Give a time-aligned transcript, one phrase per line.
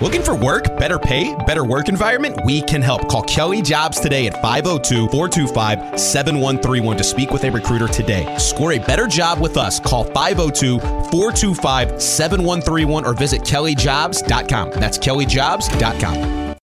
[0.00, 2.40] Looking for work, better pay, better work environment?
[2.42, 3.06] We can help.
[3.08, 8.34] Call Kelly Jobs today at 502 425 7131 to speak with a recruiter today.
[8.38, 9.78] Score a better job with us.
[9.78, 14.70] Call 502 425 7131 or visit kellyjobs.com.
[14.70, 16.56] That's kellyjobs.com.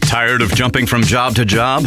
[0.00, 1.86] Tired of jumping from job to job?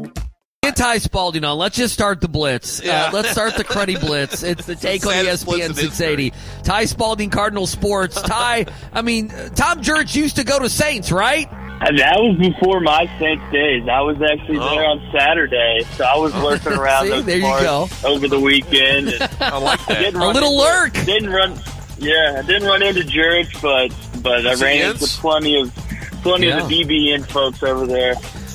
[0.63, 1.57] Get Ty Spalding on.
[1.57, 2.83] Let's just start the blitz.
[2.83, 3.05] Yeah.
[3.05, 4.43] Uh, let's start the cruddy blitz.
[4.43, 6.33] It's the take on Saddest blitz ESPN 680.
[6.61, 8.21] Ty Spalding, Cardinal Sports.
[8.21, 11.51] Ty, I mean, Tom Jurich used to go to Saints, right?
[11.51, 13.87] And that was before my Saints days.
[13.89, 14.69] I was actually Oh.
[14.75, 18.39] there on Saturday, so I was lurking around See, those there you parts over the
[18.39, 19.07] weekend.
[19.13, 19.97] And I like that.
[19.97, 20.93] didn't A little into- lurk.
[21.07, 21.59] Didn't run.
[21.97, 25.73] Yeah, I didn't run into Jurich, but but I ran into plenty of
[26.21, 26.61] plenty Yeah.
[26.61, 28.13] of the DBN folks over there.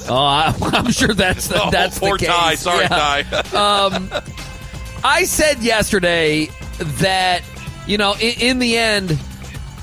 [0.08, 2.34] Oh, I, I'm sure that's the, Oh, that's poor the case.
[2.34, 2.54] Ty.
[2.56, 2.88] Sorry, Yeah.
[2.88, 3.86] Ty.
[3.86, 4.10] Um,
[5.04, 6.48] I said yesterday
[7.00, 7.42] that
[7.86, 9.18] you know, in, in the end,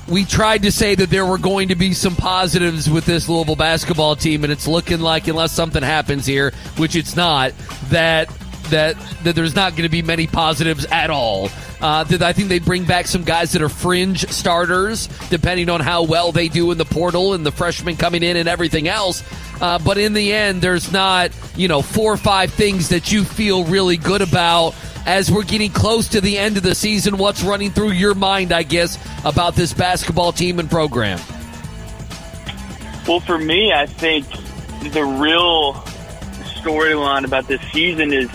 [0.08, 3.56] we tried to say that there were going to be some positives with this Louisville
[3.56, 7.52] basketball team, and it's looking like unless something happens here, which it's not,
[7.88, 8.28] that
[8.66, 11.48] that that there's not going to be many positives at all.
[11.80, 16.04] Uh, I think they bring back some guys that are fringe starters, depending on how
[16.04, 19.22] well they do in the portal and the freshmen coming in and everything else.
[19.60, 23.24] Uh, but in the end, there's not you know four or five things that you
[23.24, 24.74] feel really good about
[25.06, 27.18] as we're getting close to the end of the season.
[27.18, 31.20] What's running through your mind, I guess, about this basketball team and program?
[33.06, 34.26] Well, for me, I think
[34.92, 35.74] the real
[36.62, 38.30] storyline about this season is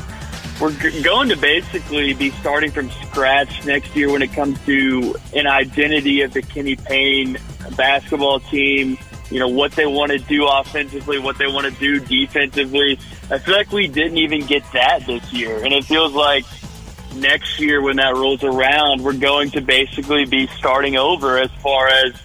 [0.60, 5.16] we're g- going to basically be starting from scratch next year when it comes to
[5.34, 7.38] an identity of the Kenny Payne
[7.76, 8.98] basketball team.
[9.32, 13.00] You know, what they want to do offensively, what they want to do defensively.
[13.30, 15.64] I feel like we didn't even get that this year.
[15.64, 16.46] And it feels like
[17.16, 21.88] next year when that rolls around, we're going to basically be starting over as far
[21.88, 22.16] as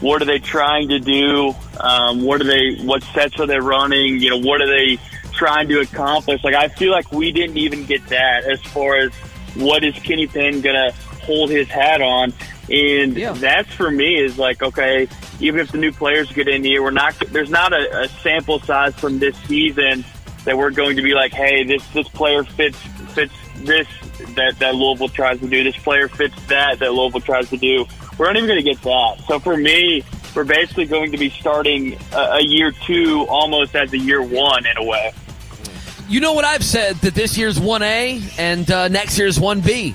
[0.00, 1.54] what are they trying to do?
[1.78, 2.76] Um, what are they?
[2.82, 4.20] What sets are they running?
[4.20, 4.98] You know, what are they
[5.36, 6.42] trying to accomplish?
[6.44, 9.12] Like, I feel like we didn't even get that as far as
[9.56, 12.32] what is Kenny Payne gonna hold his hat on,
[12.70, 13.32] and Yeah.
[13.32, 15.08] that's for me is like okay.
[15.40, 17.14] Even if the new players get in here, we're not.
[17.30, 20.04] There's not a, a sample size from this season
[20.44, 22.78] that we're going to be like, hey, this this player fits
[23.14, 23.88] fits this
[24.36, 25.64] that that Louisville tries to do.
[25.64, 27.84] This player fits that that Louisville tries to do.
[28.16, 29.24] We're not even going to get that.
[29.26, 30.04] So for me,
[30.36, 34.66] we're basically going to be starting a, a year two almost as a year one
[34.66, 35.12] in a way.
[36.08, 39.94] You know what I've said that this year's 1A and uh, next year's 1B.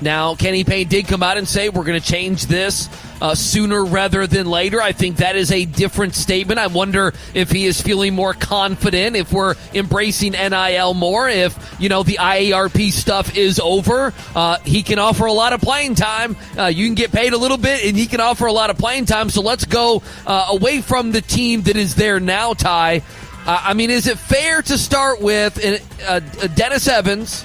[0.00, 2.88] Now, Kenny Payne did come out and say we're going to change this
[3.20, 4.80] uh, sooner rather than later.
[4.80, 6.60] I think that is a different statement.
[6.60, 11.88] I wonder if he is feeling more confident, if we're embracing NIL more, if, you
[11.88, 14.14] know, the IARP stuff is over.
[14.36, 16.36] Uh, he can offer a lot of playing time.
[16.56, 18.78] Uh, you can get paid a little bit, and he can offer a lot of
[18.78, 19.30] playing time.
[19.30, 23.02] So let's go uh, away from the team that is there now, Ty.
[23.48, 27.42] Uh, I mean, is it fair to start with uh, uh, Dennis Evans,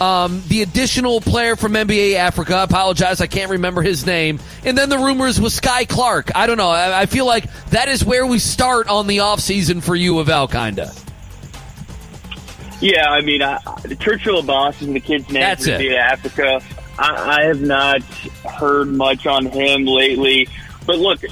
[0.00, 2.54] um, the additional player from NBA Africa?
[2.54, 4.38] I apologize, I can't remember his name.
[4.64, 6.30] And then the rumors with Skyy Clark.
[6.36, 6.70] I don't know.
[6.70, 10.28] I, I feel like that is where we start on the offseason for U of
[10.28, 11.04] L, kind of.
[12.80, 13.58] Yeah, I mean, I,
[13.98, 15.94] Churchill Abbas is the kid's name That's from it.
[15.94, 16.60] Africa.
[16.96, 20.46] I, I have not heard much on him lately.
[20.86, 21.24] But look,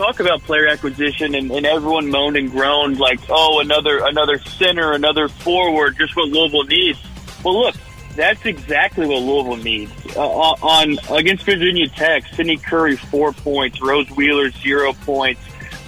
[0.00, 4.92] talk about player acquisition and, and everyone moaned and groaned like, oh, another another center,
[4.92, 6.98] another forward, just what Louisville needs.
[7.44, 7.74] Well, look,
[8.16, 9.92] that's exactly what Louisville needs.
[10.16, 15.42] Uh, on against Virginia Tech, Sidney Curry four points, Rose Wheeler zero points,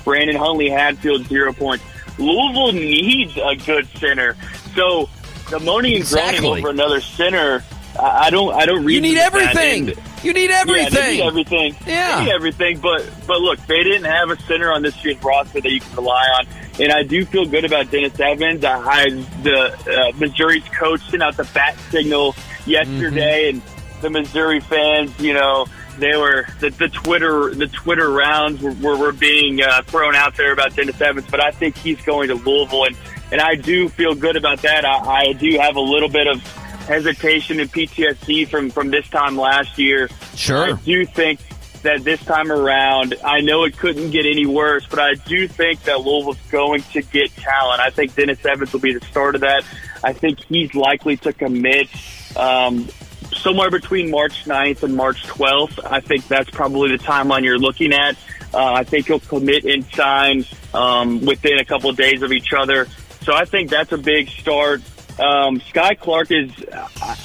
[0.05, 1.85] Brandon Huntley Hadfield zero points.
[2.19, 4.37] Louisville needs a good center.
[4.75, 5.09] So
[5.51, 7.65] the moaning and groaning over another center,
[7.99, 8.95] I don't, I don't read.
[8.95, 9.95] You need everything.
[10.23, 10.93] You need everything.
[10.95, 11.77] yeah, need everything.
[11.87, 12.25] Yeah.
[12.25, 12.79] Need everything.
[12.79, 15.97] But but look, they didn't have a center on this year's roster that you can
[15.97, 16.47] rely on,
[16.81, 18.65] and I do feel good about Dennis Evans.
[18.65, 19.05] I, I
[19.43, 22.35] the uh, Missouri's coach sent out the bat signal
[22.67, 23.63] yesterday, and
[24.01, 25.67] the Missouri fans, you know.
[25.99, 30.35] They were the, the Twitter the Twitter rounds were, were, were being uh, thrown out
[30.39, 32.97] there about Dennis Evans, but I think he's going to Louisville, and,
[33.31, 34.87] and I do feel good about that.
[34.87, 36.43] I, I do have a little bit of
[36.83, 40.09] hesitation and PTSD from from this time last year.
[40.35, 40.75] Sure.
[40.75, 41.41] I do think
[41.83, 45.83] that this time around, I know it couldn't get any worse, but I do think
[45.85, 47.81] that Louisville's going to get talent.
[47.81, 49.65] I think Dennis Evans will be the start of that.
[50.05, 51.89] I think he's likely to commit
[52.37, 52.89] um,
[53.33, 55.81] somewhere between March 9th and March 12th.
[55.85, 58.17] I think that's probably the timeline you're looking at.
[58.55, 60.45] Uh, I think he'll commit and sign
[60.75, 62.87] um, within a couple of days of each other.
[63.23, 64.83] So I think that's a big start.
[65.19, 66.51] Um, Skyy Clark is,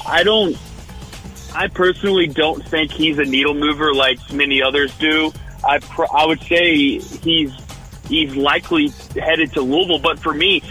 [0.06, 0.56] I don't,
[1.54, 5.32] I personally don't think he's a needle mover like many others do.
[5.66, 7.54] I, pr- I would say he's,
[8.08, 10.62] he's likely headed to Louisville, but for me,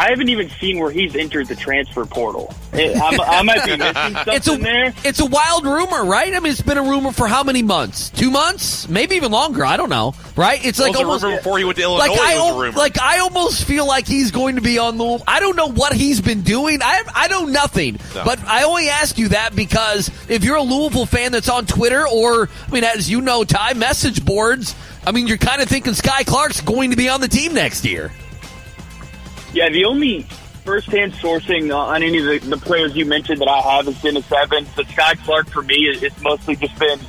[0.00, 2.54] I haven't even seen where he's entered the transfer portal.
[2.72, 4.94] I'm, I might be missing something it's a, there.
[5.04, 6.32] It's a wild rumor, right?
[6.34, 8.08] I mean, it's been a rumor for how many months?
[8.08, 8.88] Two months?
[8.88, 9.62] Maybe even longer.
[9.62, 10.14] I don't know.
[10.36, 10.64] Right?
[10.64, 12.08] It's like Well, almost was a rumor before he went to Illinois.
[12.08, 12.78] like I was a rumor.
[12.78, 15.22] like I almost feel like he's going to be on the.
[15.28, 16.80] I don't know what he's been doing.
[16.80, 17.98] I I know nothing.
[18.14, 18.24] No.
[18.24, 22.08] But I only ask you that because if you're a Louisville fan that's on Twitter
[22.08, 24.74] or I mean, as you know, Ty message boards.
[25.06, 27.86] I mean, you're kind of thinking Skyy Clark's going to be on the team next
[27.86, 28.12] year.
[29.52, 30.22] Yeah, the only
[30.64, 34.30] first-hand sourcing on any of the, the players you mentioned that I have is Dennis
[34.30, 34.68] Evans.
[34.76, 37.00] But Skyy Clark for me, it's mostly just been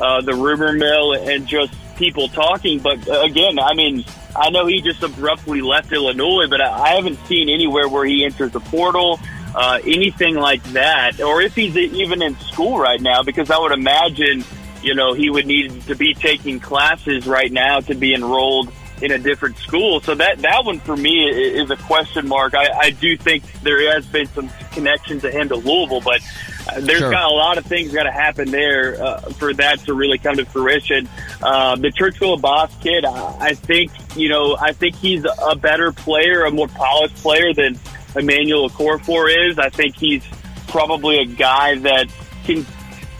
[0.00, 2.78] uh, the rumor mill and just people talking.
[2.78, 4.04] But uh, again, I mean,
[4.34, 8.24] I know he just abruptly left Illinois, but I, I haven't seen anywhere where he
[8.24, 9.20] enters the portal.
[9.52, 13.72] Uh, anything like that, or if he's even in school right now, because I would
[13.72, 14.44] imagine,
[14.80, 19.12] you know, he would need to be taking classes right now to be enrolled in
[19.12, 20.00] a different school.
[20.00, 22.54] So that that one for me is a question mark.
[22.54, 26.20] I, I do think there has been some connection to him to Louisville, but
[26.68, 27.10] uh, there's Sure.
[27.10, 30.36] got a lot of things got to happen there uh, for that to really come
[30.36, 31.08] to fruition.
[31.42, 35.92] Uh, the Churchill Boss kid, I, I think you know, I think he's a better
[35.92, 37.78] player, a more polished player than
[38.16, 39.58] Emmanuel Okorafor is.
[39.58, 40.24] I think he's
[40.68, 42.06] probably a guy that
[42.44, 42.66] can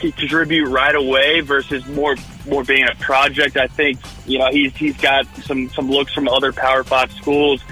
[0.00, 3.56] contribute right away versus more more being a project.
[3.56, 7.62] I think you know he's he's got some some looks from other Power Five schools,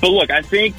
[0.00, 0.74] but look, I think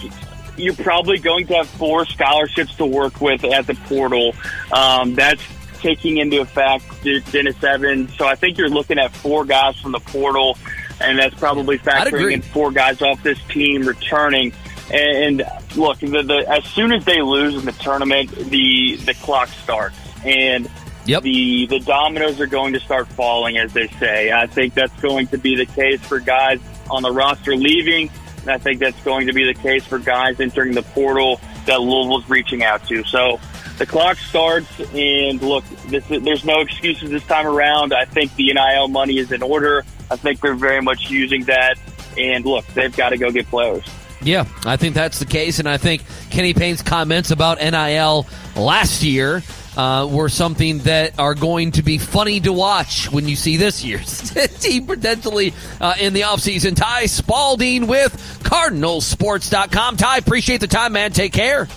[0.58, 4.34] you're probably going to have four scholarships to work with at the portal.
[4.72, 5.42] Um, that's
[5.80, 6.86] taking into effect
[7.32, 8.16] Dennis Evans.
[8.16, 10.58] So I think you're looking at four guys from the portal,
[11.00, 14.54] and that's probably factoring in four guys off this team returning.
[14.94, 15.44] And
[15.76, 19.98] look, the, the, as soon as they lose in the tournament, the the clock starts,
[20.26, 20.70] and
[21.06, 21.24] Yep.
[21.24, 24.32] the the dominoes are going to start falling, as they say.
[24.32, 26.60] I think that's going to be the case for guys
[26.90, 28.10] on the roster leaving,
[28.42, 31.82] and I think that's going to be the case for guys entering the portal that
[31.82, 33.04] Louisville's reaching out to.
[33.04, 33.40] So
[33.78, 37.94] the clock starts, and look, this, there's no excuses this time around.
[37.94, 39.84] I think the NIL money is in order.
[40.10, 41.80] I think they're very much using that,
[42.18, 43.84] and look, they've got to go get players.
[44.22, 49.02] Yeah, I think that's the case, and I think Kenny Payne's comments about NIL last
[49.02, 49.42] year
[49.82, 53.84] uh, were something that are going to be funny to watch when you see this
[53.84, 54.30] year's
[54.60, 56.76] team potentially uh, in the offseason.
[56.76, 58.14] Ty Spalding with
[58.44, 59.98] CardinalSports.com.
[59.98, 61.12] Ty, appreciate the time, man.
[61.12, 61.68] Take care.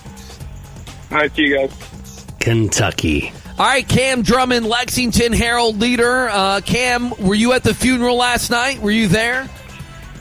[1.11, 2.25] All right, see you guys.
[2.39, 3.33] Kentucky.
[3.57, 6.29] All right, Cam Drummond, Lexington Herald leader.
[6.29, 8.81] Uh, Cam, were you at the funeral last night?
[8.81, 9.49] Were you there?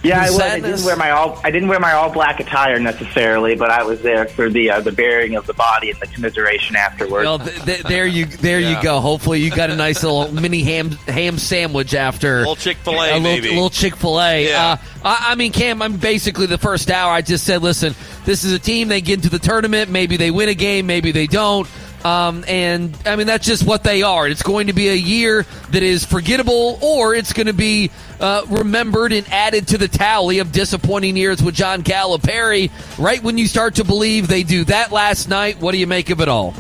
[0.05, 0.41] Yeah, I was.
[0.41, 1.41] I didn't wear my all.
[1.43, 4.81] I didn't wear my all black attire necessarily, but I was there for the uh,
[4.81, 7.25] the burying of the body and the commiseration afterwards.
[7.25, 8.77] Well, th- th- there you there Yeah.
[8.77, 9.01] you go.
[9.01, 13.01] Hopefully, you got a nice little mini ham ham sandwich after a Little Chick-fil-A, a
[13.19, 13.49] little, maybe.
[13.49, 14.47] little Chick Fil A.
[14.49, 14.73] Yeah.
[14.73, 17.11] Uh, I, I mean, Cam, I'm basically the first hour.
[17.11, 17.95] I just said, listen,
[18.27, 18.89] this is a team.
[18.89, 19.91] They get into the tournament.
[19.91, 20.87] Maybe they win a game.
[20.87, 21.67] Maybe they don't.
[22.05, 24.29] Um, and I mean, that's just what they are.
[24.29, 27.91] It's going to be a year that is forgettable, or it's going to be
[28.25, 32.71] uh, remembered and added to the tally of disappointing years with John Calipari.
[32.99, 36.09] Right when you start to believe they do that last night, what do you make
[36.09, 36.55] of it all?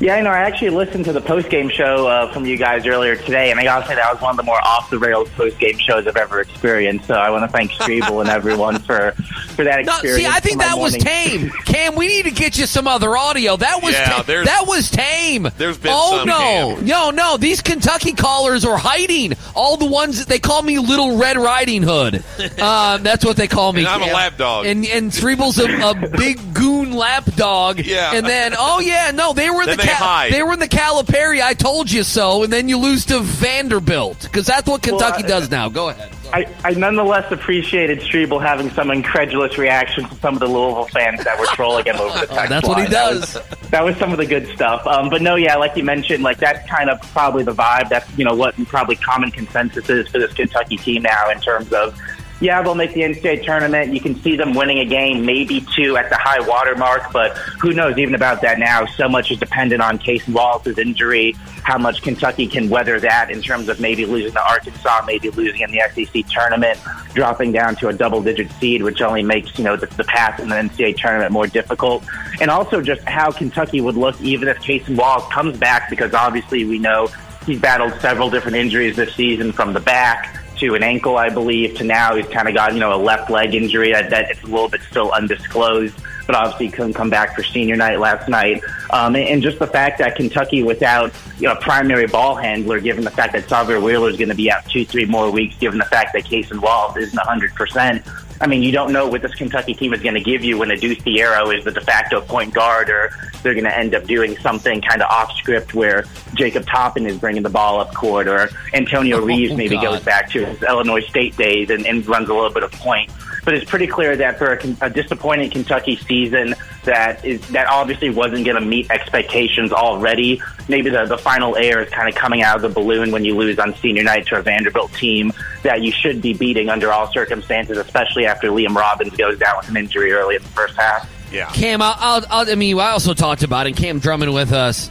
[0.00, 0.30] Yeah, I know.
[0.30, 3.60] I actually listened to the post game show uh, from you guys earlier today, and
[3.60, 6.06] I gotta say that was one of the more off the rails post game shows
[6.06, 7.06] I've ever experienced.
[7.06, 9.12] So I want to thank Strebel and everyone for
[9.54, 10.20] for that No, experience.
[10.22, 11.50] see, I think for my that was tame.
[11.64, 13.56] Cam, we need to get you some other audio.
[13.56, 15.48] That was Yeah, ta- that was tame.
[15.58, 16.84] there's been oh some, no, Cam.
[16.86, 17.36] no, no.
[17.36, 19.34] These Kentucky callers are hiding.
[19.54, 22.24] All the ones that they call me Little Red Riding Hood.
[22.58, 23.80] Uh, that's what they call me.
[23.80, 24.66] And I'm a lap dog.
[24.66, 27.78] And and Strebel's a, a big goon lap dog.
[27.84, 28.14] Yeah.
[28.14, 30.32] And then oh yeah, no, they were in the they hide.
[30.32, 31.42] they were in the Calipari.
[31.42, 32.42] I told you so.
[32.44, 35.68] And then you lose to Vanderbilt because that's what Kentucky Well, does now.
[35.68, 36.10] Go ahead.
[36.32, 41.22] I, I nonetheless appreciated Strebel having some incredulous reactions to some of the Louisville fans
[41.24, 42.90] that were trolling him over the text Oh, that's what he line.
[42.90, 43.34] That does.
[43.34, 44.86] was- That was some of the good stuff.
[44.86, 47.88] Um, but no, yeah, like you mentioned, like that's kind of probably the vibe.
[47.88, 51.72] That's you know what probably common consensus is for this Kentucky team now in terms
[51.72, 51.98] of
[52.40, 53.92] yeah, they'll make the NCAA tournament.
[53.92, 57.36] You can see them winning a game, maybe two at the high water mark, but
[57.60, 58.86] who knows even about that now?
[58.86, 63.40] So much is dependent on Cason Wallace's injury, how much Kentucky can weather that in
[63.40, 66.78] terms of maybe losing to Arkansas, maybe losing in the SEC tournament,
[67.14, 70.40] dropping down to a double digit seed, which only makes, you know, the, the path
[70.40, 72.04] in the NCAA tournament more difficult.
[72.40, 76.64] And also just how Kentucky would look even if Cason Wallace comes back, because obviously
[76.64, 77.08] we know
[77.46, 81.76] he's battled several different injuries this season from the back to an ankle, I believe,
[81.76, 84.42] to now he's kind of got, you know, a left leg injury that, that it's
[84.42, 85.94] a little bit still undisclosed,
[86.26, 88.62] but obviously couldn't come back for senior night last night.
[88.90, 92.80] Um, and, and just the fact that Kentucky without, you know, a primary ball handler,
[92.80, 95.56] given the fact that Sahvir Wheeler is going to be out two, three more weeks,
[95.58, 99.34] given the fact that Cason Wallace isn't 100%, I mean, you don't know what this
[99.34, 102.52] Kentucky team is going to give you when Adou Thiero is the de facto point
[102.52, 103.10] guard, or
[103.42, 107.16] they're going to end up doing something kind of off script where Jacob Toppin is
[107.16, 109.84] bringing the ball up court, or Antonio Oh, Reeves oh maybe God.
[109.84, 113.10] goes back to his Illinois State days and, and runs a little bit of point.
[113.44, 118.10] But it's pretty clear that for a, a disappointing Kentucky season, that is that obviously
[118.10, 120.40] wasn't going to meet expectations already.
[120.68, 123.36] Maybe the, the final air is kind of coming out of the balloon when you
[123.36, 125.32] lose on senior night to a Vanderbilt team
[125.62, 129.68] that you should be beating under all circumstances, especially after Liam Robbins goes down with
[129.68, 131.10] an injury early in the first half.
[131.32, 131.50] Yeah.
[131.52, 133.76] Cam, I'll, I'll, I'll, I mean, I also talked about it.
[133.76, 134.90] Cam Drummond with us.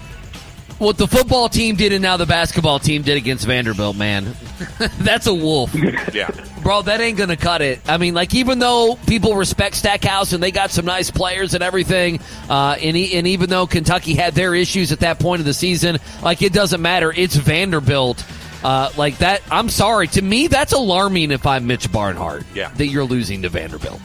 [0.80, 4.36] What the football team did and now the basketball team did against Vanderbilt, man.
[5.00, 5.74] That's a wolf.
[6.14, 6.30] Yeah.
[6.62, 7.80] Bro, that ain't gonna cut it.
[7.88, 11.64] I mean, like even though people respect Stackhouse and they got some nice players and
[11.64, 15.46] everything, uh, and, e- and even though Kentucky had their issues at that point of
[15.46, 17.12] the season, like it doesn't matter.
[17.16, 18.24] It's Vanderbilt.
[18.64, 20.08] Uh, like that, I'm sorry.
[20.10, 21.32] To me, that's alarming.
[21.32, 22.70] If I'm Mitch Barnhart, Yeah.
[22.76, 24.00] that you're losing to Vanderbilt.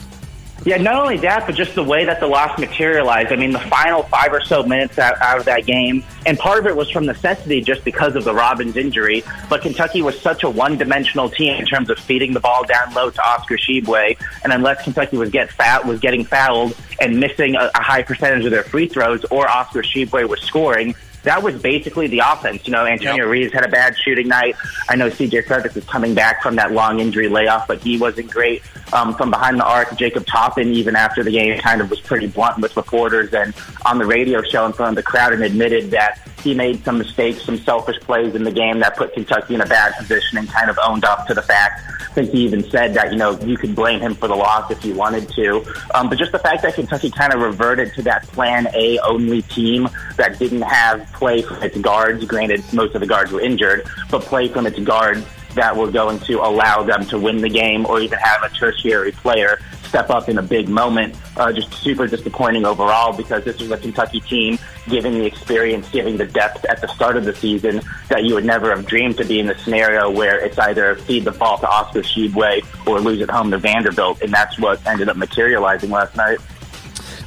[0.64, 3.32] Yeah, not only that, but just the way that the loss materialized.
[3.32, 6.58] I mean, the final five or so minutes out, out of that game, and part
[6.58, 9.22] of it was from necessity just because of the Robbins injury.
[9.48, 13.08] But Kentucky was such a one-dimensional team in terms of feeding the ball down low
[13.08, 17.70] to Oscar Tshiebwe, and unless Kentucky was get fat was getting fouled and missing a,
[17.74, 20.94] a high percentage of their free throws, or Oscar Tshiebwe was scoring.
[21.28, 22.66] That was basically the offense.
[22.66, 23.30] You know, Antonio Yep.
[23.30, 24.56] Reeves had a bad shooting night.
[24.88, 28.30] I know CJ Fergus is coming back from that long injury layoff, but he wasn't
[28.30, 28.62] great
[28.94, 29.94] um, from behind the arc.
[29.98, 33.52] Jacob Toppin, even after the game, kind of was pretty blunt with reporters and
[33.84, 36.18] on the radio show in front of the crowd and admitted that
[36.48, 39.66] he made some mistakes, some selfish plays in the game that put Kentucky in a
[39.66, 41.82] bad position and kind of owned up to the fact.
[41.86, 44.70] I think he even said that, you know, you could blame him for the loss
[44.70, 45.62] if you wanted to.
[45.94, 49.42] Um, but just the fact that Kentucky kind of reverted to that plan A only
[49.42, 52.24] team that didn't have play from its guards.
[52.24, 55.24] Granted, most of the guards were injured, but play from its guards
[55.58, 59.12] that were going to allow them to win the game or even have a tertiary
[59.12, 61.16] player step up in a big moment.
[61.36, 66.16] Uh, just super disappointing overall because this was a Kentucky team giving the experience, giving
[66.16, 69.24] the depth at the start of the season that you would never have dreamed to
[69.24, 73.20] be in the scenario where it's either feed the ball to Oscar Tshiebwe or lose
[73.20, 76.38] at home to Vanderbilt, and that's what ended up materializing last night.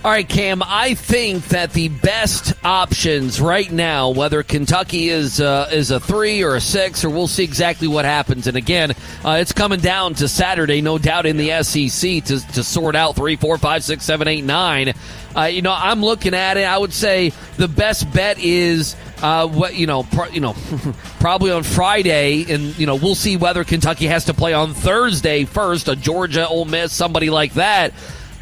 [0.04, 0.64] All right, Cam.
[0.66, 6.44] I think that the best options right now, whether Kentucky is uh, is a three
[6.44, 8.48] or a six, or we'll see exactly what happens.
[8.48, 8.94] And again,
[9.24, 13.16] uh, it's coming down to Saturday, no doubt, in the SEC to to sort out
[13.16, 14.96] three, four, five, six, seven, eight, nine.
[15.38, 16.64] Uh, you know, I'm looking at it.
[16.64, 20.56] I would say the best bet is uh, what you know, you know,
[21.20, 25.46] probably on Friday, and you know, we'll see whether Kentucky has to play on Thursday
[25.46, 27.94] first, a Georgia, Ole Miss, somebody like that.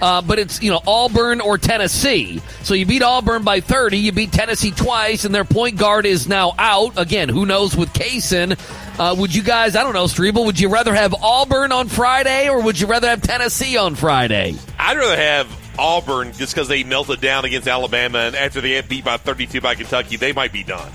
[0.02, 2.42] Uh, but it's you know Auburn or Tennessee.
[2.64, 6.28] So you beat Auburn by 30, you beat Tennessee twice, and their point guard is
[6.28, 7.30] now out again.
[7.30, 8.58] Who knows with Cason?
[9.00, 9.76] Uh, would you guys?
[9.76, 10.46] I don't know, Strebel.
[10.46, 14.56] Would you rather have Auburn on Friday or would you rather have Tennessee on Friday?
[14.78, 18.90] I'd rather have Auburn just because they melted down against Alabama, and after they get
[18.90, 20.92] beat by 32 by Kentucky, they might be done.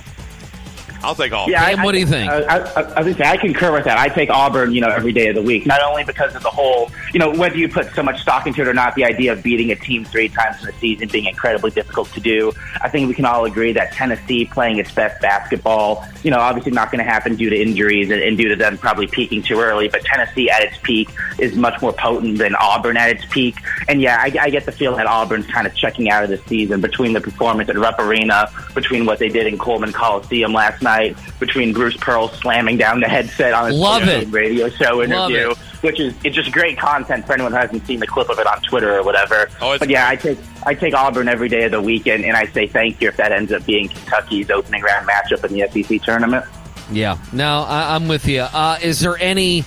[1.05, 1.55] I'll take Auburn.
[1.55, 2.31] Cam, what do you think?
[2.31, 3.99] I, I, I, I, say, I concur with that.
[3.99, 5.67] I take Auburn, you know, every day of the week.
[5.67, 8.63] Not only because of the whole, you know, whether you put so much stock into
[8.63, 11.27] it or not, the idea of beating a team three times in a season being
[11.27, 12.53] incredibly difficult to do.
[12.81, 16.73] I think we can all agree that Tennessee playing its best basketball, you know, obviously
[16.73, 19.61] not going to happen due to injuries and, and due to them probably peaking too
[19.61, 19.89] early.
[19.89, 21.09] But Tennessee at its peak
[21.39, 23.57] is much more potent than Auburn at its peak.
[23.89, 26.39] And yeah, I, I get the feeling that Auburn's kind of checking out of the
[26.49, 30.83] season between the performance at Rupp Arena, between what they did in Coleman Coliseum last
[30.83, 30.94] night,
[31.39, 34.29] between Bruce Pearl slamming down the headset on his Love it.
[34.29, 35.57] radio show Love interview, it.
[35.83, 38.47] which is it's just great content for anyone who hasn't seen the clip of it
[38.47, 39.49] on Twitter or whatever.
[39.61, 42.47] Oh, but yeah, I take I take Auburn every day of the weekend, and I
[42.47, 46.03] say thank you if that ends up being Kentucky's opening round matchup in the SEC
[46.03, 46.45] tournament.
[46.91, 48.41] Yeah, no, I, I'm with you.
[48.43, 49.65] Uh, is there any?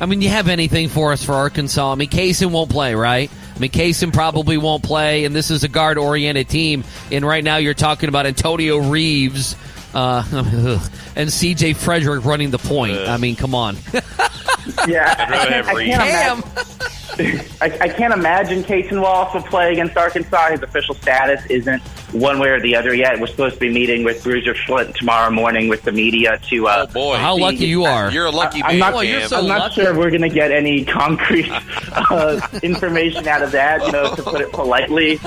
[0.00, 1.92] I mean, you have anything for us for Arkansas?
[1.92, 3.30] I mean, Cason won't play, right?
[3.54, 6.84] I mean, Cason probably won't play, and this is a guard-oriented team.
[7.12, 9.56] And right now, you're talking about Antonio Reeves
[9.94, 10.78] uh,
[11.16, 11.74] and C.J.
[11.74, 12.96] Fredrick running the point.
[12.96, 13.76] I mean, come on.
[14.86, 15.88] Yeah, I'd rather have I Reed.
[15.90, 16.42] can't, I Cam.
[16.42, 17.46] can't imagine.
[17.60, 20.50] I, I can't imagine Cason Wallace will play against Arkansas.
[20.52, 23.20] His official status isn't one way or the other yet.
[23.20, 26.68] We're supposed to be meeting with Bruiser Flint tomorrow morning with the media to.
[26.68, 28.10] Uh, Oh boy, How lucky you are.
[28.10, 29.82] You're a lucky I- man, I'm not- Well, you're so I'm not lucky.
[29.82, 31.50] sure we're going to get any concrete
[31.92, 35.18] uh, information out of that, you know, to put it politely.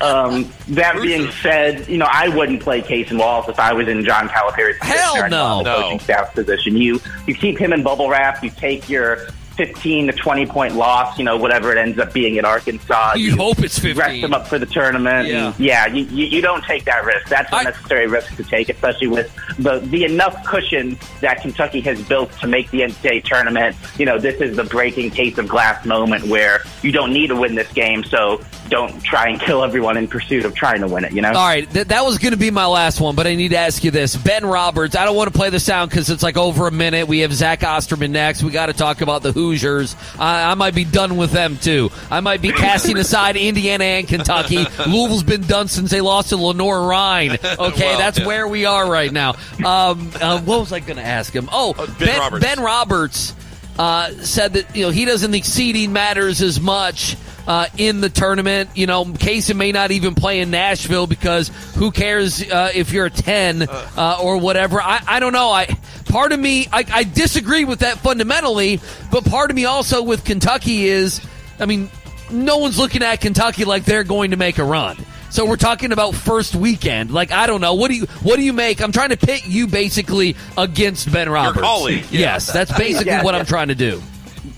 [0.00, 4.04] Um, that being said, you know, I wouldn't play Cason Wallace if I was in
[4.04, 5.44] John Calipari's position Hell no.
[5.44, 5.82] on No.
[5.82, 6.76] coaching staff position.
[6.76, 8.42] You you keep him in bubble wrap.
[8.42, 9.26] You take your
[9.66, 13.14] 15 to 20 point loss, you know, whatever it ends up being at Arkansas.
[13.14, 13.96] You hope it's 15.
[13.96, 15.28] Rest him up for the tournament.
[15.28, 15.54] Yeah.
[15.56, 17.28] Yeah, you, you, you don't take that risk.
[17.28, 22.02] That's a necessary risk to take, especially with the, the enough cushion that Kentucky has
[22.08, 23.76] built to make the NCAA tournament.
[23.98, 27.36] You know, this is the breaking case of glass moment where you don't need to
[27.36, 31.04] win this game, so don't try and kill everyone in pursuit of trying to win
[31.04, 31.28] it, you know?
[31.28, 33.58] All right, th- that was going to be my last one, but I need to
[33.58, 34.16] ask you this.
[34.16, 37.06] Ben Roberts, I don't want to play the sound because it's like over a minute.
[37.06, 38.42] We have Zach Osterman next.
[38.42, 39.94] We got to talk about the Hoosiers.
[40.18, 41.90] I-, I might be done with them, too.
[42.10, 44.64] I might be casting aside Indiana and Kentucky.
[44.86, 47.38] Louisville's been done since they lost to Lenoir-Rhyne.
[47.62, 48.26] Okay, Well, that's yeah.
[48.26, 49.30] where we are right now.
[49.64, 51.48] Um, uh, what was I going to ask him?
[51.52, 52.44] Oh, Uh, Ben Roberts.
[52.44, 53.34] Ben Roberts
[53.78, 58.08] uh, said that you know he doesn't think seeding matters as much uh, in the
[58.08, 58.70] tournament.
[58.74, 63.06] You know, Casey may not even play in Nashville because who cares uh, if you're
[63.06, 64.80] a ten uh, or whatever.
[64.80, 65.50] I, I don't know.
[65.50, 65.66] I
[66.06, 70.24] part of me I, I disagree with that fundamentally, but part of me also with
[70.24, 71.20] Kentucky is,
[71.58, 71.90] I mean,
[72.30, 74.96] no one's looking at Kentucky like they're going to make a run.
[75.32, 77.10] So we're talking about first weekend.
[77.10, 77.72] Like I don't know.
[77.72, 78.82] What do you what do you make?
[78.82, 81.62] I'm trying to pit you basically against Ben Roberts.
[81.62, 82.20] colleague, yeah.
[82.20, 83.40] Yes, that's basically Yeah, what yeah.
[83.40, 84.02] I'm trying to do.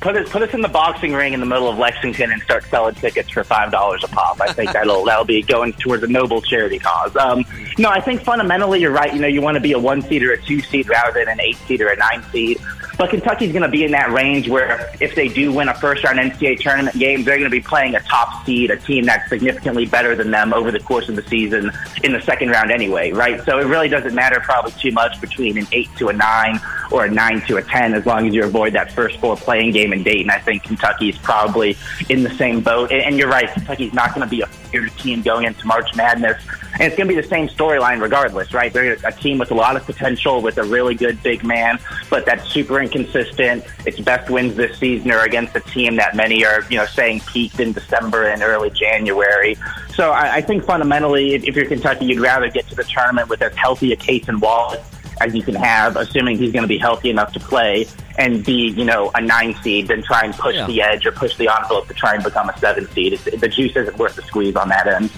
[0.01, 2.65] put us put us in the boxing ring in the middle of Lexington and start
[2.65, 4.41] selling tickets for five dollars a pop.
[4.41, 7.15] I think that'll that'll be going towards a noble charity cause.
[7.15, 7.45] Um,
[7.79, 9.15] no, I think fundamentally you're right.
[9.15, 11.29] You know, you want to be a one seed or a two seed rather than
[11.29, 12.61] an eight seed or a nine seed.
[12.97, 16.05] But Kentucky's going to be in that range where if they do win a first
[16.05, 19.29] round NCAA tournament game, they're going to be playing a top seed, a team that's
[19.29, 21.73] significantly better than them over the course of the season
[22.05, 23.45] in the second round anyway, right?
[23.45, 26.61] So it really doesn't matter probably too much between an eight to a nine
[26.93, 29.73] or a nine to a ten as long as you avoid that first four playing
[29.73, 30.31] game in Dayton.
[30.31, 31.77] I think Kentucky's probably
[32.09, 32.93] in the same boat.
[32.93, 36.41] And, you're right, Kentucky's not going to be a team going into March Madness.
[36.75, 38.73] And it's going to be the same storyline regardless, right?
[38.73, 41.79] They're a team with a lot of potential, with a really good big man,
[42.11, 43.65] but that's super inconsistent.
[43.87, 47.21] Its best wins this season are against a team that many are, you know, saying
[47.21, 49.57] peaked in December and early January.
[49.95, 53.29] So I, I think fundamentally, if, if you're Kentucky, you'd rather get to the tournament
[53.29, 54.85] with as healthy a Cason Wallace
[55.21, 57.87] as you can have, assuming he's going to be healthy enough to play
[58.19, 60.67] and be, you know, a nine seed, than try and push Yeah.
[60.67, 63.13] the edge or push the envelope to try and become a seven seed.
[63.13, 65.11] It's, the juice isn't worth the squeeze on that end.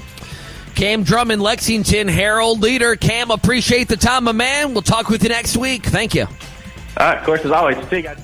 [0.77, 2.97] Cam Drummond, Lexington Herald leader.
[2.97, 4.75] Cam, appreciate the time, my man.
[4.75, 5.87] We'll talk with you next week.
[5.87, 6.25] Thank you.
[6.27, 6.29] All
[6.99, 7.77] right, of course, as always.
[7.89, 8.23] See you guys.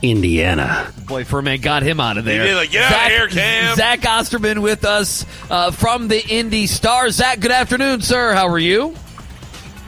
[0.00, 0.90] Indiana.
[1.06, 2.42] Boy, Furman got him out of there.
[2.42, 3.76] did, like, get out of here, Cam.
[3.76, 7.10] Zach Osterman with us uh, from the Indy Star.
[7.10, 8.32] Zach, good afternoon, sir.
[8.32, 8.94] How are you?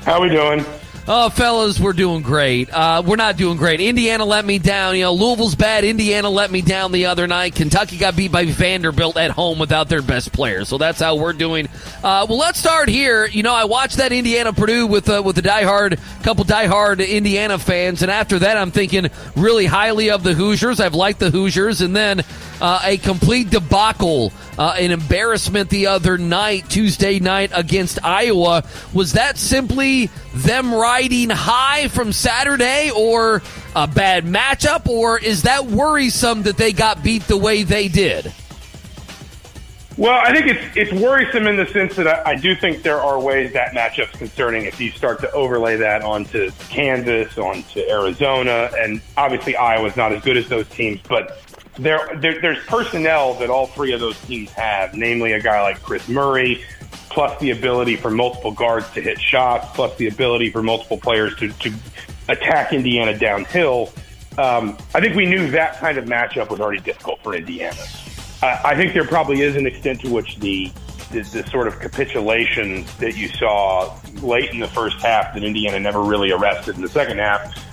[0.05, 0.65] How are we doing?
[1.09, 2.71] Oh, fellas, we're doing great.
[2.71, 3.81] Uh, we're not doing great.
[3.81, 4.95] Indiana let me down.
[4.95, 5.83] You know, Louisville's bad.
[5.83, 7.57] Indiana let me down the other night.
[7.57, 10.65] Kentucky got beat by Vanderbilt at home without their best player.
[10.65, 11.69] So that's how we're doing.
[12.05, 13.27] Uh, well, let's start here.
[13.27, 17.59] You know, I watched that Indiana Purdue with uh, with the diehard couple diehard Indiana
[17.59, 20.81] fans, and after that, I'm thinking really highly of the Hoosiers.
[20.81, 22.21] I've liked the Hoosiers, and then
[22.61, 28.65] uh, a complete debacle, uh, an embarrassment the other night, Tuesday night against Iowa.
[28.93, 33.43] Was that simply them riding high from Saturday, or
[33.75, 38.33] a bad matchup, or is that worrisome that they got beat the way they did?
[39.97, 43.01] Well, I think it's it's worrisome in the sense that I, I do think there
[43.01, 48.71] are ways that matchup's concerning if you start to overlay that onto Kansas, onto Arizona,
[48.79, 51.43] and obviously Iowa's not as good as those teams, but
[51.79, 55.83] there, there there's personnel that all three of those teams have, namely a guy like
[55.83, 56.65] Kris Murray,
[57.11, 61.35] plus the ability for multiple guards to hit shots, plus the ability for multiple players
[61.37, 61.73] to, to
[62.29, 63.93] attack Indiana downhill.
[64.39, 67.81] Um, I think we knew that kind of matchup was already difficult for Indiana.
[68.43, 70.71] I I think there probably is an extent to which the,
[71.11, 75.81] the the sort of capitulation that you saw late in the first half that Indiana
[75.81, 77.67] never really arrested in the second half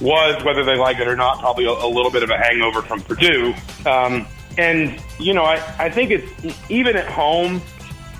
[0.00, 2.82] was, whether they like it or not, probably a, a little bit of a hangover
[2.82, 3.54] from Purdue.
[3.86, 4.26] Um,
[4.58, 7.62] and you know, I, I think it's even at home,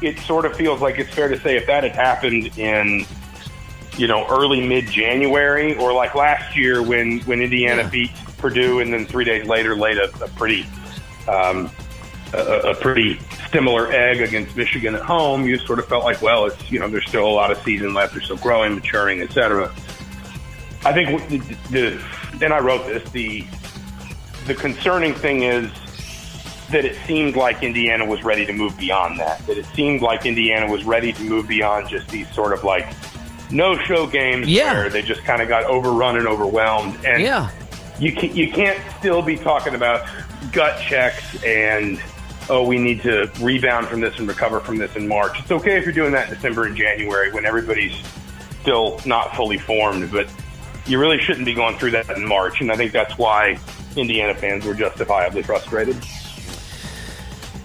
[0.03, 3.05] it sort of feels like it's fair to say if that had happened in
[3.97, 7.89] you know early mid January or like last year when when Indiana Yeah.
[7.89, 10.67] beat Purdue and then three days later laid a, a pretty
[11.29, 11.71] um,
[12.33, 13.21] a, a pretty
[13.53, 16.89] similar egg against Michigan at home, you sort of felt like, well, it's you know,
[16.89, 18.15] there's still a lot of season left.
[18.15, 19.71] They're still growing, maturing, et cetera.
[20.85, 21.39] I think the,
[21.71, 22.03] the
[22.45, 23.09] and I wrote this.
[23.11, 23.47] The
[24.47, 25.71] the concerning thing is
[26.73, 29.47] that it seemed like Indiana was ready to move beyond that.
[29.47, 32.87] That it seemed like Indiana was ready to move beyond just these sort of like
[33.51, 34.73] no show games Yeah.
[34.75, 36.97] where they just kind of got overrun and overwhelmed.
[37.05, 37.51] And Yeah.
[37.99, 40.07] you can, you can't still be talking about
[40.53, 42.01] gut checks and
[42.51, 45.39] oh we need to rebound from this and recover from this in March.
[45.39, 47.95] It's okay if you're doing that in December and January when everybody's
[48.63, 50.27] still not fully formed, but
[50.87, 52.61] you really shouldn't be going through that in March.
[52.61, 53.59] And I think that's why
[53.97, 55.97] Indiana fans were justifiably frustrated.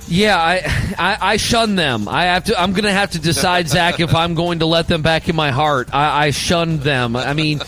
[0.10, 2.08] Yeah, I, I I shun them.
[2.08, 2.60] I have to.
[2.60, 5.36] I'm going to have to decide, Zach, if I'm going to let them back in
[5.36, 5.90] my heart.
[5.94, 7.16] I, I shunned them.
[7.16, 7.60] I mean,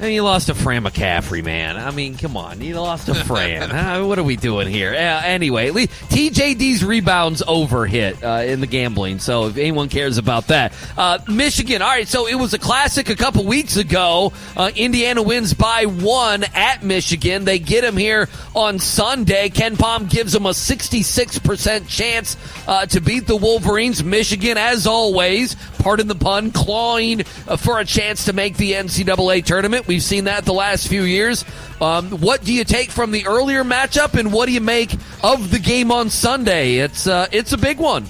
[0.00, 1.76] I mean, you lost to Fran McCaffery, man.
[1.76, 3.72] I mean, come on, you lost to Fran.
[3.72, 4.92] Uh, what are we doing here?
[4.92, 9.18] Uh, anyway, TJD's rebounds over hit uh, in the gambling.
[9.18, 11.82] So if anyone cares about that, uh, Michigan.
[11.82, 14.32] All right, so it was a classic a couple weeks ago.
[14.56, 17.44] Uh, Indiana wins by one at Michigan.
[17.44, 19.48] They get him here on Sunday.
[19.48, 22.36] KenPom gives them a 66% chance
[22.68, 24.04] uh, to beat the Wolverines.
[24.04, 25.56] Michigan, as always,
[25.88, 29.88] pardon the pun, clawing uh, for a chance to make the NCAA tournament.
[29.88, 31.46] We've seen that the last few years.
[31.80, 34.92] Um, what do you take from the earlier matchup, and what do you make
[35.24, 36.76] of the game on Sunday?
[36.76, 38.06] It's uh, it's a big one.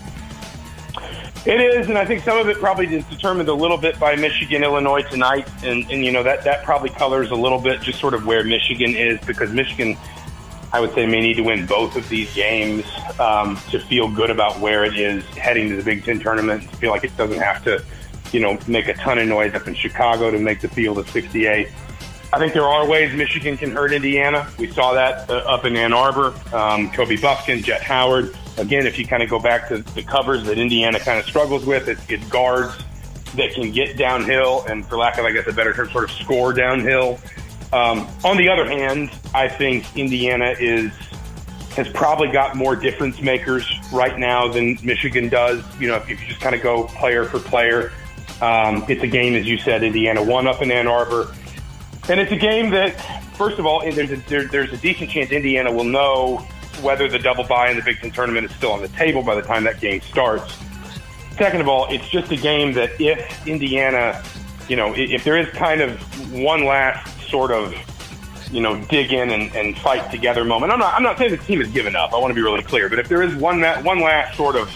[1.46, 4.16] It is, and I think some of it probably is determined a little bit by
[4.16, 8.00] Michigan, Illinois tonight, and, and you know that that probably colors a little bit just
[8.00, 9.96] sort of where Michigan is because Michigan,
[10.72, 12.84] I would say, may need to win both of these games
[13.18, 16.68] um, to feel good about where it is heading to the Big Ten tournament.
[16.70, 17.82] To feel like it doesn't have to,
[18.32, 21.08] you know, make a ton of noise up in Chicago to make the field of
[21.08, 21.68] 68.
[22.30, 24.50] I think there are ways Michigan can hurt Indiana.
[24.58, 26.34] We saw that uh, up in Ann Arbor.
[26.54, 28.36] Um, Kobe Bufkin, Jett Howard.
[28.58, 31.64] Again, if you kind of go back to the covers that Indiana kind of struggles
[31.64, 32.76] with, it's, it's guards
[33.36, 36.10] that can get downhill and, for lack of, I guess, a better term, sort of
[36.10, 37.18] score downhill.
[37.72, 40.92] Um, on the other hand, I think Indiana is
[41.76, 45.62] has probably got more difference makers right now than Michigan does.
[45.78, 47.92] You know, if you just kind of go player for player,
[48.40, 51.32] um, it's a game, as you said, Indiana won up in Ann Arbor.
[52.08, 52.98] And it's a game that,
[53.36, 56.38] first of all, there's a, there, there's a decent chance Indiana will know
[56.82, 59.34] whether the double bye in the Big Ten tournament is still on the table by
[59.34, 60.56] the time that game starts.
[61.36, 64.22] Second of all, it's just a game that if Indiana,
[64.68, 66.00] you know, if there is kind of
[66.32, 67.74] one last sort of,
[68.52, 70.72] you know, dig in and, and fight together moment.
[70.72, 72.12] I'm not, I'm not saying the team has given up.
[72.12, 72.88] I want to be really clear.
[72.88, 74.70] But if there is one, ma- one last sort of,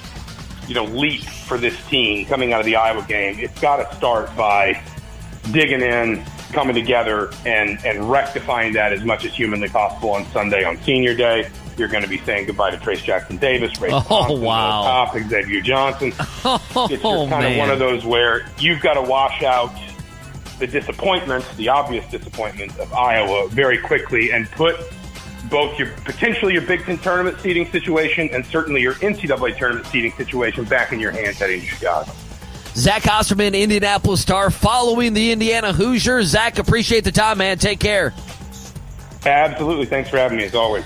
[0.68, 3.96] you know, leap for this team coming out of the Iowa game, it's got to
[3.96, 4.80] start by
[5.50, 10.64] digging in, coming together, and, and rectifying that as much as humanly possible on Sunday
[10.64, 11.50] on Senior Day.
[11.78, 14.82] You're going to be saying goodbye to Trayce Jackson-Davis, Ray Oh, Thompson, wow.
[14.82, 16.12] Top, Xavier Johnson.
[16.44, 19.72] Oh, It's just kind of one of those where you've got to wash out
[20.62, 24.76] the disappointments, the obvious disappointments of Iowa very quickly and put
[25.50, 30.12] both your potentially your Big Ten tournament seeding situation and certainly your NCAA tournament seeding
[30.12, 32.12] situation back in your hands heading to Chicago.
[32.76, 36.28] Zach Osterman, Indianapolis Star, following the Indiana Hoosiers.
[36.28, 37.58] Zach, appreciate the time, man.
[37.58, 38.14] Take care.
[39.26, 39.86] Absolutely.
[39.86, 40.84] Thanks for having me as always.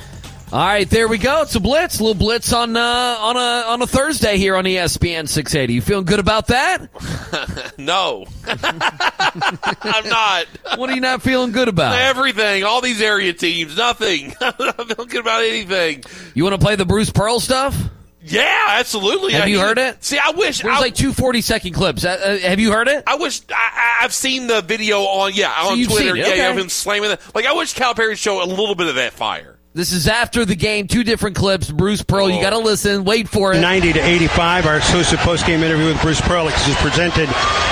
[0.52, 1.42] All right, there we go.
[1.42, 4.62] It's a blitz, a little blitz on uh, on a on a Thursday here on
[4.64, 5.74] ESPN 680.
[5.74, 6.88] You feeling good about that?
[7.78, 10.46] No, I'm not.
[10.76, 11.98] What are you not feeling good about?
[11.98, 14.34] Everything, all these area teams, nothing.
[14.40, 16.02] I'm not feeling good about anything.
[16.34, 17.76] You want to play the Bruce Pearl stuff?
[18.22, 19.34] Yeah, absolutely.
[19.34, 20.02] Have I you heard it?
[20.02, 20.62] See, I wish.
[20.62, 22.04] There's I, like two 40 second clips.
[22.04, 23.04] Uh, uh, have you heard it?
[23.06, 26.16] I wish I, I've seen the video on yeah on you've Twitter.
[26.16, 26.38] Yeah, okay.
[26.38, 27.20] yeah, of him slamming it.
[27.34, 29.55] Like I wish Calipari show a little bit of that fire.
[29.76, 30.88] This is after the game.
[30.88, 31.70] Two different clips.
[31.70, 32.30] Bruce Pearl.
[32.30, 32.40] You oh.
[32.40, 33.04] got to listen.
[33.04, 33.60] Wait for it.
[33.60, 34.64] 90 to 85.
[34.64, 37.26] Our exclusive post-game interview with Bruce Perlix is presented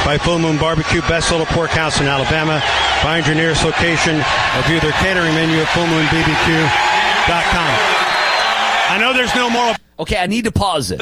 [0.05, 2.63] by Full Moon Barbecue, best little pork house in Alabama.
[3.01, 7.75] Find your nearest location or view their catering menu at fullmoonbbq.com.
[8.91, 9.75] I know there's no more.
[9.99, 11.01] Okay, I need to pause it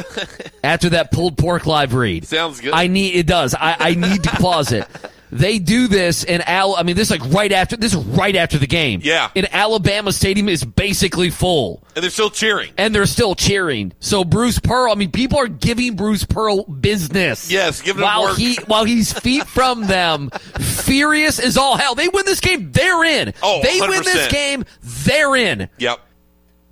[0.62, 2.28] after that pulled pork live read.
[2.28, 2.74] Sounds good.
[2.74, 3.56] I need it does.
[3.56, 4.86] I, I need to pause it.
[5.34, 6.76] They do this in Al.
[6.76, 7.74] I mean, this is like right after.
[7.76, 9.00] This is right after the game.
[9.02, 9.30] Yeah.
[9.34, 12.70] In Alabama Stadium is basically full, And they're still cheering.
[12.76, 13.94] and they're still cheering.
[13.98, 14.92] So Bruce Pearl.
[14.92, 17.50] I mean, people are giving Bruce Pearl business.
[17.50, 18.36] Yes, giving him while work.
[18.36, 20.28] he while he's feet from them,
[20.60, 21.94] furious as all hell.
[21.94, 22.70] They win this game.
[22.72, 23.32] They're in.
[23.42, 24.64] Oh, they win this game.
[24.82, 25.68] They're in.
[25.78, 25.98] Yep.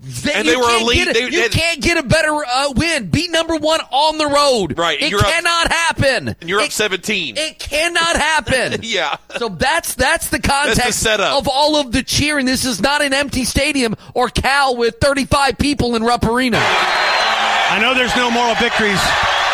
[0.03, 0.97] They, And you they were can't elite.
[1.05, 3.11] Get a, They- you they- can't get a better uh, win.
[3.11, 4.79] Beat number one on the road.
[4.79, 6.37] Right, It you're up- cannot happen.
[6.41, 7.37] And you're up 17.
[7.37, 8.81] It cannot happen.
[8.83, 9.17] Yeah.
[9.39, 11.37] So that's that's the context setup.
[11.37, 12.47] of all of the cheering.
[12.47, 16.59] This is not an empty stadium or Cal with 35 people in Rupp Arena.
[16.63, 18.99] I know there's no moral victories.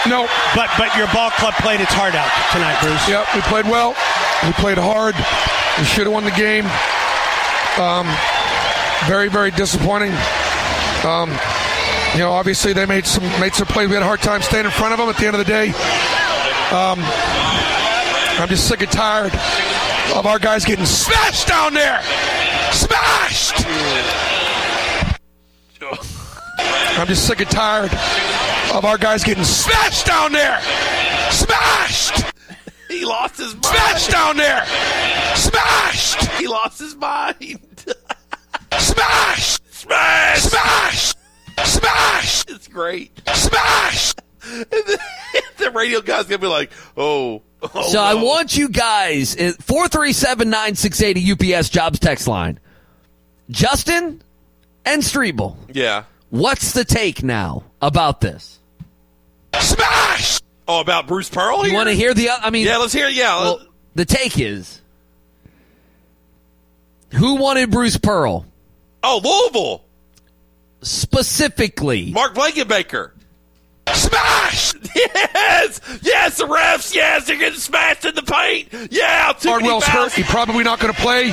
[0.06, 0.28] No.
[0.54, 3.08] But but your ball club played its heart out tonight, Bruce.
[3.08, 3.90] Yep, we played well.
[4.46, 5.14] We played hard.
[5.78, 6.64] We should have won the game.
[7.82, 8.06] Um,
[9.04, 10.12] very, very disappointing.
[11.04, 11.30] Um,
[12.12, 13.88] you know, obviously they made some made some plays.
[13.88, 15.08] We had a hard time staying in front of them.
[15.08, 15.68] At the end of the day,
[16.72, 16.98] um,
[18.40, 19.32] I'm just sick and tired
[20.14, 22.02] of our guys getting smashed down there.
[22.72, 23.64] Smashed.
[26.98, 27.92] I'm just sick and tired
[28.72, 30.58] of our guys getting smashed down there.
[31.30, 32.32] Smashed.
[32.88, 33.64] He lost his mind.
[33.66, 34.64] Smashed down there.
[35.34, 36.22] Smashed.
[36.38, 37.75] He lost his mind.
[39.86, 40.38] Smash!
[40.40, 41.14] Smash!
[41.64, 42.44] Smash!
[42.48, 43.20] It's great.
[43.32, 44.14] Smash!
[44.44, 45.00] And the,
[45.58, 49.88] the radio guy's gonna be like, "Oh." oh so I want you guys uh, four
[49.88, 52.60] three seven nine six eighty UPS jobs text line.
[53.50, 54.22] Justin
[54.84, 55.56] and Strebel.
[55.72, 56.04] Yeah.
[56.30, 58.58] What's the take now about this?
[59.58, 60.40] Smash!
[60.68, 61.66] Oh, about Bruce Pearl.
[61.66, 62.30] You want to hear the?
[62.30, 63.08] I mean, Yeah, let's hear.
[63.08, 63.40] Yeah.
[63.40, 64.80] well, the take is
[67.14, 68.44] who wanted Bruce Pearl
[69.06, 69.20] oh,
[69.52, 69.84] Louisville.
[70.82, 72.10] specifically?
[72.12, 73.12] Mark Blankenbaker.
[73.92, 74.72] Smash!
[74.96, 76.94] Yes, yes, the refs.
[76.94, 78.68] Yes, they're getting smashed in the paint.
[78.90, 80.04] Yeah, too many Hardwell's fouls.
[80.08, 80.12] hurt.
[80.14, 81.32] He's probably not going to play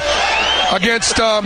[0.71, 1.45] against um,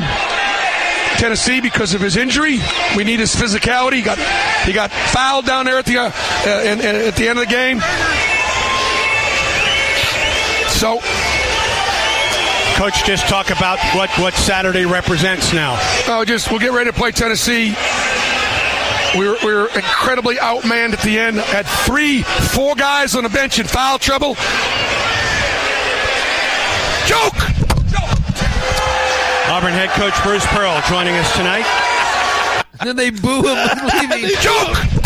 [1.20, 2.58] Tennessee because of his injury.
[2.96, 3.96] We need his physicality.
[3.98, 4.18] He got
[4.66, 6.12] he got fouled down there at the uh,
[6.46, 7.80] uh, in, in- at the end of the game.
[10.70, 11.00] So
[12.78, 15.80] Coach, just talk about what, what Saturday represents now.
[16.08, 17.76] Oh, just we'll get ready to play Tennessee.
[19.18, 21.38] We were, we were incredibly outmanned at the end.
[21.38, 24.36] Had three, four guys on the bench in foul trouble.
[27.08, 27.34] Joke!
[29.50, 31.66] Auburn head coach Bruce Pearl joining us tonight.
[32.80, 34.38] And then they boo him leaving.
[34.40, 34.97] Joke!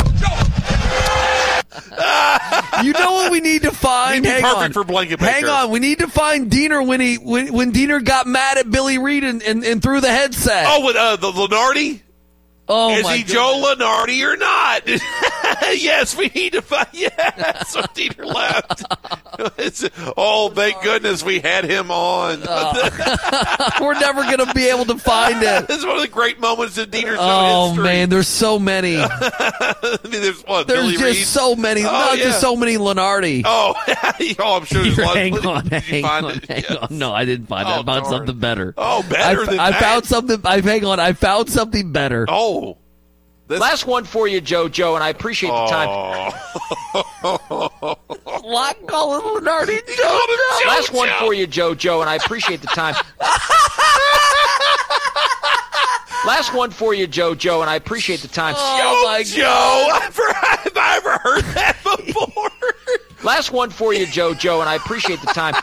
[2.84, 4.26] You know what we need to find?
[4.26, 4.86] Hang perfect on.
[4.86, 5.20] for Blankenbaker.
[5.20, 5.70] Hang on.
[5.70, 9.24] We need to find Deener when he when, when Deener got mad at Billy Reed
[9.24, 10.66] and, and, and threw the headset.
[10.68, 12.02] Oh, with uh, the Lunardi.
[12.68, 13.24] Oh, Is my he.
[13.24, 14.84] Joe Lunardi or not?
[15.78, 16.88] yes, we need to find.
[16.94, 18.84] Yes, so Dieter left.
[20.18, 22.42] Oh, thank goodness we had him on.
[23.82, 25.68] We're never going to be able to find it.
[25.68, 27.84] this is one of the great moments in Dieter's Oh history.
[27.84, 28.98] man, there's so many.
[29.00, 31.26] I mean, there's what There's Billy just Reed?
[31.28, 31.82] so many.
[31.82, 32.26] Oh, not yeah.
[32.26, 33.42] just so many Lunardi.
[33.46, 33.74] Oh,
[34.40, 35.18] oh, I'm sure there's Here, lots.
[35.18, 36.46] hang on, hang find on, it?
[36.48, 36.78] hang Yes.
[36.78, 36.98] on.
[36.98, 37.72] No, I didn't find it.
[37.72, 38.06] Oh, I found darn.
[38.06, 38.74] something better.
[38.78, 39.82] Oh, better I, than I that.
[39.82, 40.42] found something.
[40.44, 41.00] I hang on.
[41.00, 42.26] I found something better.
[42.30, 42.78] Oh,
[43.60, 45.88] Last one for you, JoJo, and I appreciate the time.
[47.24, 47.98] oh.
[48.44, 49.80] Lot calling Lunardi.
[49.96, 50.26] Joe.
[50.68, 52.96] Last one for you, JoJo, and I appreciate the time.
[56.26, 58.54] Last one for you, JoJo, and I appreciate the time.
[58.56, 62.52] Oh my Joe, I've, have I ever heard that before?
[63.24, 65.56] Last one for you, JoJo, and I appreciate the time.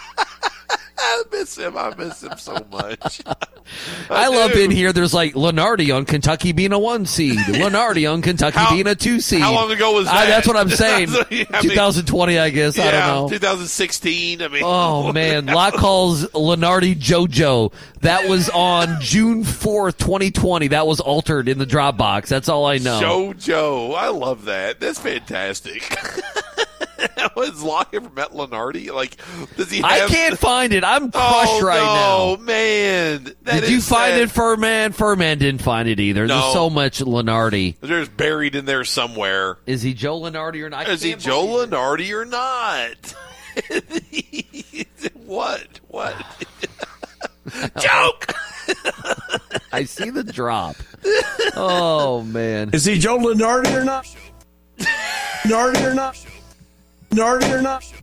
[1.00, 1.76] I miss him.
[1.76, 3.22] I miss him so much.
[4.10, 4.62] I love do.
[4.64, 4.92] in here.
[4.92, 8.94] There's like Lunardi on Kentucky being a one seed, Lunardi on Kentucky How- being a
[8.94, 9.40] two seed.
[9.40, 10.26] how long ago was I, that?
[10.28, 11.08] that's what I'm saying.
[11.10, 12.78] I mean- 2020, I guess.
[12.78, 13.28] I don't know.
[13.28, 14.42] 2016.
[14.42, 17.72] I mean, Oh man, Lot calls Lunardi JoJo.
[18.00, 20.68] That was on June 4th, 2020.
[20.68, 22.26] That was altered in the Dropbox.
[22.28, 23.00] That's all I know.
[23.00, 23.94] JoJo.
[23.94, 24.80] I love that.
[24.80, 25.82] That's fantastic.
[27.36, 28.92] Was Locke ever met Lunardi?
[28.92, 29.16] Like,
[29.56, 29.78] does he?
[29.78, 30.84] Have, I can't find it.
[30.84, 32.18] I'm oh, crushed oh, right no, now.
[32.18, 33.24] Oh man.
[33.42, 34.20] That Did you is find sad.
[34.22, 34.92] it, Furman?
[34.92, 36.26] Furman didn't find it either.
[36.26, 36.40] No.
[36.40, 37.76] There's so much Lunardi.
[37.80, 39.58] They're buried in there somewhere.
[39.66, 40.86] Is he Joe Lunardi or not?
[40.86, 41.74] I Is he can't Joe believe it.
[41.74, 43.14] Lunardi or not?
[45.26, 45.80] what?
[45.88, 46.14] What?
[47.80, 48.34] Joke.
[49.72, 50.76] I see the drop.
[51.56, 52.70] Oh man.
[52.72, 54.06] Is he Joe Lunardi or not?
[55.44, 56.24] Lunardi or not?
[57.10, 57.84] Lunardi or not?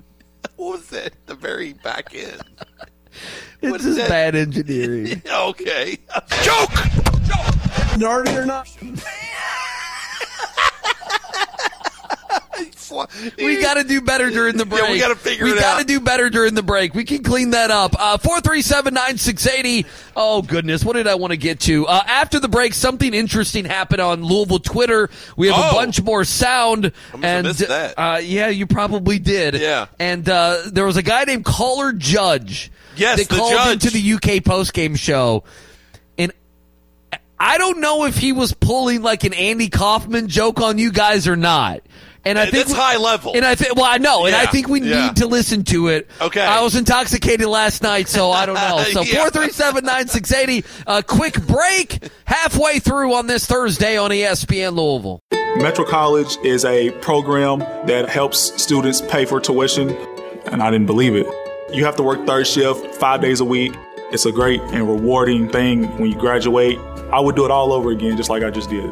[0.57, 1.13] What was that?
[1.25, 2.41] The very back end.
[3.61, 4.09] It's is just that?
[4.09, 5.21] bad engineering.
[5.29, 5.97] Okay.
[6.43, 6.69] Joke!
[7.97, 8.69] Lunardi or not?
[13.37, 14.83] We got to do better during the break.
[14.83, 15.87] Yeah, we gotta figure we it gotta out.
[15.87, 16.93] do better during the break.
[16.93, 17.95] We can clean that up.
[17.99, 19.85] Uh, Four three seven nine six eighty.
[20.15, 21.87] Oh goodness, what did I want to get to?
[21.87, 25.09] Uh, after the break, something interesting happened on Louisville Twitter.
[25.35, 25.73] We have a Oh.
[25.73, 27.47] bunch more sound, I and.
[27.97, 29.55] Uh, yeah, you probably did.
[29.55, 29.87] Yeah.
[29.99, 32.71] and uh, there was a guy named Caller Judge.
[32.95, 33.85] Yes, that the called judge.
[33.85, 35.43] into the UK postgame show,
[36.17, 36.31] and
[37.37, 41.27] I don't know if he was pulling like an Andy Kaufman joke on you guys
[41.27, 41.81] or not.
[42.25, 43.33] And I think that's high level.
[43.35, 45.07] And I think, well, I know, and I think we yeah.
[45.07, 46.09] need to listen to it.
[46.19, 46.41] Okay.
[46.41, 48.83] I was intoxicated last night, so I don't know.
[48.95, 49.19] So Yeah.
[49.21, 50.63] four three seven nine six eighty.
[50.87, 55.21] A quick break halfway through on this Thursday on ESPN Louisville.
[55.57, 59.91] Metro College is a program that helps students pay for tuition,
[60.47, 61.27] and I didn't believe it.
[61.73, 63.73] You have to work third shift five days a week.
[64.11, 66.77] It's a great and rewarding thing when you graduate.
[67.11, 68.91] I would do it all over again, just like I just did.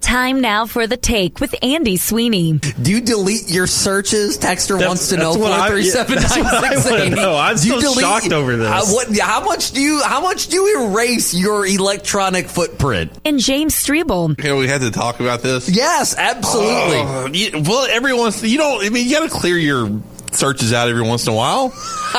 [0.00, 2.58] Time now for the take with Andy Sweeney.
[2.58, 4.36] Do you delete your searches?
[4.36, 6.72] Texter That's- wants to know that's what I- four three seven that's what I nine
[6.72, 7.12] six wanna eight.
[7.12, 7.36] know.
[7.36, 8.68] I'm Do you so shocked over this.
[8.68, 10.02] How, what, how much do you?
[10.02, 13.12] How much do you erase your electronic footprint?
[13.24, 14.38] And James Strebel.
[14.38, 15.70] Here we had to talk about this.
[15.70, 16.98] Yes, absolutely.
[16.98, 18.84] Oh, you- well, every once you don't.
[18.84, 20.02] I mean, you got to clear your
[20.32, 21.66] searches out every once in a while.
[21.66, 21.70] You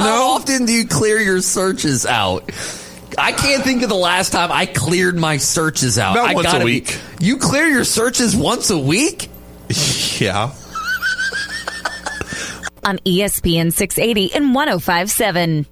[0.00, 2.50] How know, often do you clear your searches out?
[3.18, 6.16] I can't think of the last time I cleared my searches out.
[6.16, 6.98] About I once a gotta be- week.
[7.20, 9.28] you clear your searches once a week?
[10.18, 10.52] yeah.
[12.84, 15.66] on ESPN 680 and 1057.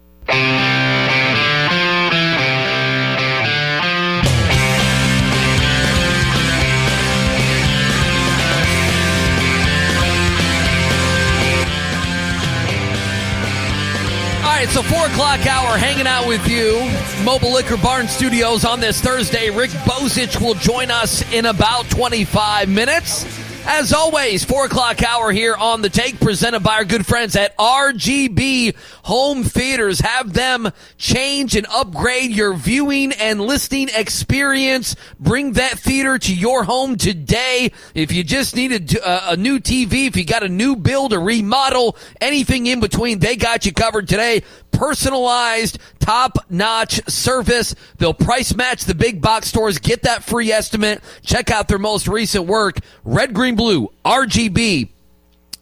[14.56, 16.80] Right, so four o'clock hour, hanging out with you.
[17.26, 19.50] Mobile Liquor Barn Studios on this Thursday.
[19.50, 23.45] Rick Bozich will join us in about 25 minutes.
[23.68, 27.58] As always, four o'clock hour here on the take, presented by our good friends at
[27.58, 29.98] RGB Home Theaters.
[29.98, 34.94] Have them change and upgrade your viewing and listening experience.
[35.18, 37.72] Bring that theater to your home today.
[37.92, 41.12] If you just need a, a, a new TV, if you got a new build,
[41.12, 44.44] a remodel, anything in between, they got you covered today
[44.76, 47.74] personalized, top notch service.
[47.98, 49.78] They'll price match the big box stores.
[49.78, 51.02] Get that free estimate.
[51.22, 52.78] Check out their most recent work.
[53.04, 54.90] Red, green, blue, RGB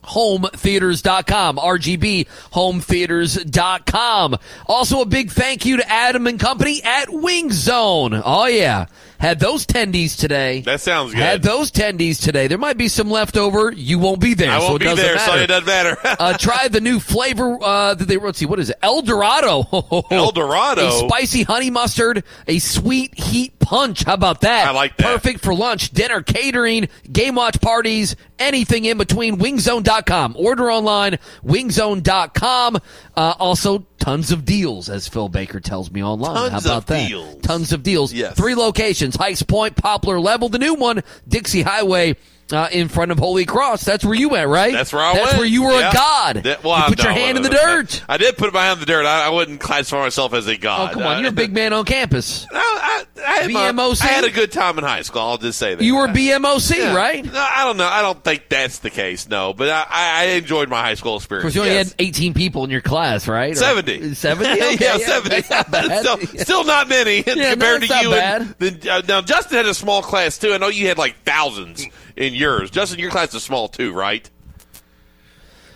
[0.05, 8.45] hometheaters.com rgbhometheaters.com also a big thank you to adam and company at wing zone oh
[8.45, 8.85] yeah
[9.25, 11.21] had those tendies today That sounds good.
[11.23, 14.59] had those tendies today there might be some left over you won't be there I
[14.61, 15.33] so won't it be there, matter.
[15.33, 15.97] so it doesn't matter.
[16.05, 19.65] uh, try the new flavor uh, that they let's see what is it El Dorado
[20.11, 20.87] El Dorado?
[20.89, 25.07] a spicy honey mustard a sweet heat punch how about that I like that.
[25.07, 32.77] perfect for lunch dinner catering game watch parties anything in between wingzone.com order online wingzone.com
[33.17, 36.35] uh, also tons of deals as Phil Baker tells me online.
[36.35, 37.09] Tons how about of that?
[37.09, 37.41] deals.
[37.43, 38.13] tons of deals.
[38.13, 38.37] Yes.
[38.37, 42.17] three locations Hikes Point Poplar Level the new one Dixie Highway
[42.53, 43.85] uh, in front of Holy Cross.
[43.85, 44.73] That's where you went, right?
[44.73, 45.39] That's where I That's went.
[45.39, 45.91] where you were Yeah.
[45.91, 46.37] a god.
[46.45, 47.53] That- well, you I put your hand in the uh,
[47.83, 48.03] dirt.
[48.09, 49.07] I did put my hand in the dirt.
[49.07, 50.91] I, I wouldn't classify myself as a god.
[50.91, 51.17] Oh, come on.
[51.17, 52.47] Uh, You're a big man on campus.
[52.53, 55.23] I, I, had my- I had a good time in high school.
[55.23, 55.83] I'll just say that.
[55.85, 56.95] You were BMOC, Yeah.
[56.95, 57.25] right?
[57.25, 57.87] No, I don't know.
[57.87, 59.29] I don't think that's the case.
[59.29, 61.45] No, but I, I I enjoyed my high school experience.
[61.45, 61.89] Because you only yes.
[61.91, 63.53] had 18 people in your class, right?
[63.53, 64.15] Or- 70.
[64.15, 64.51] 70?
[64.65, 65.43] Okay, yeah, 70.
[65.51, 68.11] Not still, still not many no, compared it's to not you.
[68.11, 68.41] bad.
[68.43, 70.53] And, then, uh, now, Justin had a small class, too.
[70.53, 72.71] I know you had like thousands in yours.
[72.71, 74.31] Justin, your class is small, too, right?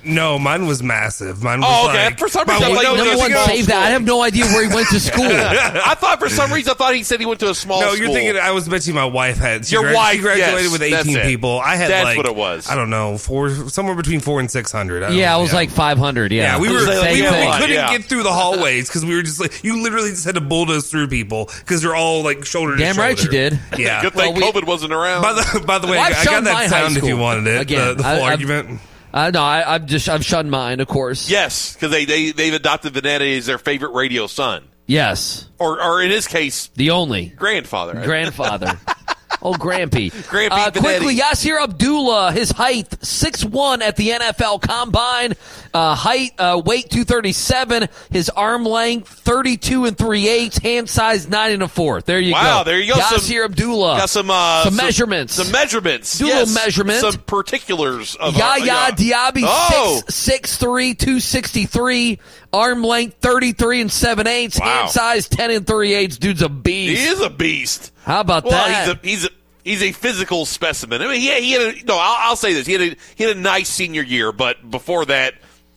[0.04, 1.42] No, mine was massive.
[1.42, 2.04] Mine was Oh, okay.
[2.06, 3.82] like, For some reason, I one- thought you no went to a one saved that.
[3.86, 5.24] I have no idea where he went to school.
[5.26, 7.88] I thought for some reason I thought he said he went to a small No,
[7.94, 8.06] school.
[8.06, 8.40] you're thinking.
[8.40, 9.66] I was mentioning my wife had.
[9.66, 11.58] She Your grad- wife, she graduated yes, with 18 people.
[11.58, 12.70] I had That's like what it was.
[12.70, 15.12] I don't know, four somewhere between four and six hundred.
[15.12, 16.30] yeah, I was like 500.
[16.32, 16.74] Yeah, Yeah, we were.
[16.74, 17.90] was the We, we couldn't Yeah.
[17.90, 20.88] get through the hallways because we were just like you literally just had to bulldoze
[20.90, 23.08] through people because they're all like shoulder to Damn shoulder.
[23.08, 23.58] right you did.
[23.76, 24.00] Yeah.
[24.02, 25.22] Good thing COVID wasn't around.
[25.22, 27.60] By the by the way, I got that high sound if you wanted it.
[27.62, 28.80] Again, the, the full argument.
[29.12, 31.30] Uh, no, I, I've just I've shunned mine, of course.
[31.30, 34.64] yes, because they, they, they've adopted Vanetti as their favorite radio son.
[34.86, 38.02] Yes, Or, or in his case, the only grandfather.
[38.04, 38.78] grandfather.
[39.40, 40.10] Oh, Grampy.
[40.28, 41.16] Grampy uh, quickly.
[41.16, 45.34] Yasir Abdullah, his height, 6'1 at the NFL Combine.
[45.72, 47.88] Uh, height, uh, weight 237.
[48.10, 50.58] His arm length, 32 and 3 eighths.
[50.58, 52.06] Hand size, 9 and a fourth.
[52.06, 52.38] There you go.
[52.40, 52.98] Wow, there you go.
[53.00, 53.98] Yasir Some- Abdullah.
[53.98, 55.34] Got some, uh, Some measurements.
[55.34, 56.18] Some measurements.
[56.18, 56.38] Do a yes.
[56.48, 57.00] little measurement.
[57.00, 62.18] Some particulars of Yaya Diaby, Oh, six six three two sixty three,
[62.52, 64.66] arm length thirty three and seven eighths, Wow.
[64.66, 66.16] hand size ten and three eighths.
[66.16, 67.00] Dude's a beast.
[67.00, 67.92] he is a beast.
[68.08, 68.86] How about Well, that?
[68.86, 69.30] he's a he's a
[69.64, 71.02] he's a physical specimen.
[71.02, 71.98] I mean, he, he had a, no.
[71.98, 75.04] I'll, I'll say this: he had a he had a nice senior year, but before
[75.04, 75.34] that,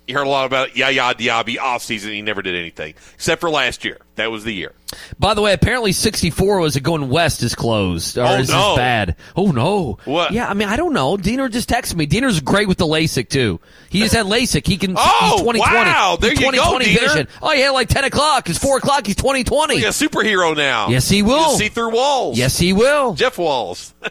[0.08, 2.12] You heard a lot about Yaya Diaby offseason.
[2.12, 4.00] He never did anything except for last year.
[4.16, 4.74] That was the year.
[5.20, 8.18] By the way, apparently 64 was it going west is closed.
[8.18, 8.70] Or Oh, is no.
[8.72, 9.16] this bad?
[9.38, 10.00] Oh, no.
[10.04, 10.34] What?
[10.34, 11.16] Yeah, I mean, I don't know.
[11.16, 12.08] Deener just texted me.
[12.08, 13.62] Deener's great with the LASIK, too.
[13.90, 14.68] He just had LASIK.
[14.68, 15.60] He can, Oh, he's 2020.
[15.60, 16.18] wow.
[16.20, 17.00] There He's you go, 2020 Deener.
[17.14, 17.28] vision.
[17.42, 18.50] Oh, yeah, like 10 o'clock.
[18.50, 19.06] It's 4 o'clock.
[19.06, 19.76] He's 2020.
[19.76, 20.90] He's a superhero now.
[20.90, 21.52] Yes, he will.
[21.52, 22.38] see through walls.
[22.38, 23.14] Yes, he will.
[23.14, 23.94] Jeff Walz.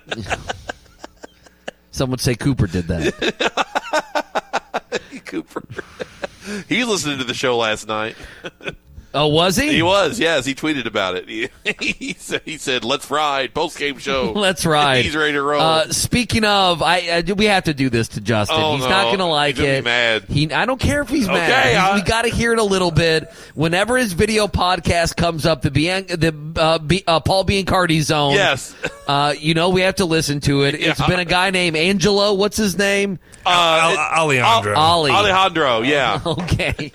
[1.90, 4.34] Some would say Cooper did that.
[5.30, 5.62] Cooper.
[6.68, 8.16] he listened to the show last night.
[9.12, 9.72] Oh, was he?
[9.72, 10.44] He was, yes.
[10.44, 11.28] He tweeted about it.
[11.28, 11.48] He,
[11.80, 14.32] he, said, he said, let's ride, post game show.
[14.36, 15.04] Let's ride.
[15.04, 15.60] He's ready to roll.
[15.60, 18.56] Uh, speaking of, I, I we have to do this to Justin.
[18.60, 18.90] Oh, he's no.
[18.90, 19.80] not going to like He's it.
[19.80, 20.24] be mad.
[20.28, 21.76] He, I don't care if he's Okay, mad.
[21.76, 23.28] I- we got to hear it a little bit.
[23.54, 28.34] Whenever his video podcast comes up, the Bian- the uh, B, uh, Paul Biancardi zone.
[28.34, 28.74] Yes.
[29.08, 30.74] Uh, you know we have to listen to it.
[30.80, 31.06] It's Yeah.
[31.08, 32.32] been a guy named Angelo.
[32.34, 33.18] What's his name?
[33.44, 34.74] Uh, Alejandro.
[34.76, 35.10] Ali.
[35.10, 36.20] Alejandro, yeah.
[36.24, 36.92] okay.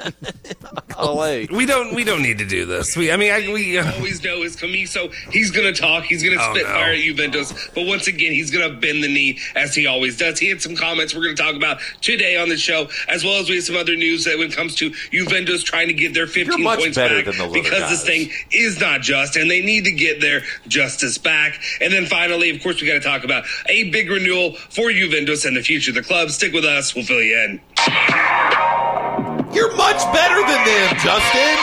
[0.98, 1.46] LA.
[1.52, 1.94] We don't.
[1.94, 2.96] We don't need to do this.
[2.96, 3.12] We.
[3.12, 3.78] I mean, I, we.
[3.78, 5.14] Uh, always know is Camiso.
[5.32, 6.04] He's to talk.
[6.06, 6.74] He's to Oh, spit no.
[6.74, 7.70] fire at Juventus.
[7.74, 10.40] But once again, he's to bend the knee as he always does.
[10.40, 13.50] He had some comments we're to talk about today on the show, as well as
[13.50, 16.28] we have some other news that when it comes to Juventus trying to get their
[16.28, 19.62] 15 much points back than those other because this thing is not just, and they
[19.62, 21.60] need to get their justice back.
[21.82, 25.46] And then finally, of course, we got to talk about a big renewal for Juventus
[25.46, 26.30] and the future of the club.
[26.30, 26.94] Stick with us.
[26.96, 29.35] We'll fill you in.
[29.54, 31.58] You're much better than them, Justin.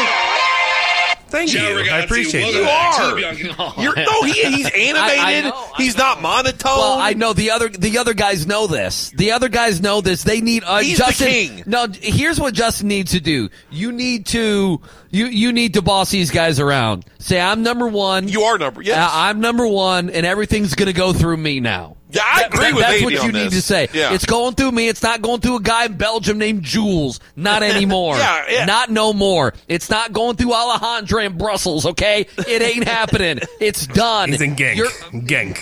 [1.29, 1.91] Thank Joe you.
[1.91, 3.51] I appreciate welcome you.
[3.59, 3.75] Are.
[3.83, 4.95] You're, no, he, he's animated.
[4.99, 6.77] I- I know, he's not monotone.
[6.77, 9.11] Well, I know the other the other guys know this.
[9.17, 10.25] The other guys know this.
[10.25, 11.27] They need uh, He's the Justin.
[11.29, 11.63] king.
[11.67, 13.49] No, here's what Justin needs to do.
[13.71, 17.07] You need to you you need to boss these guys around.
[17.19, 18.29] Say I'm number one.
[18.29, 18.83] you are number.
[18.83, 18.99] Yes.
[18.99, 21.97] Uh, I'm number one, and everything's going to go through me now.
[22.13, 23.89] Yeah, I agree That- with That's Andy what on you need to say.
[23.93, 24.13] Yeah.
[24.15, 24.89] It's going through me.
[24.89, 27.21] It's not going through a guy in Belgium named Jules.
[27.37, 28.17] Not anymore.
[28.17, 28.65] Yeah, yeah.
[28.67, 29.55] Not no more.
[29.69, 31.87] It's not going through Alejandro in Brussels.
[31.87, 33.41] Okay, it ain't happening.
[33.61, 34.29] It's done.
[34.31, 34.77] He's in Genk.
[34.77, 34.91] You're-
[35.23, 35.57] Genk.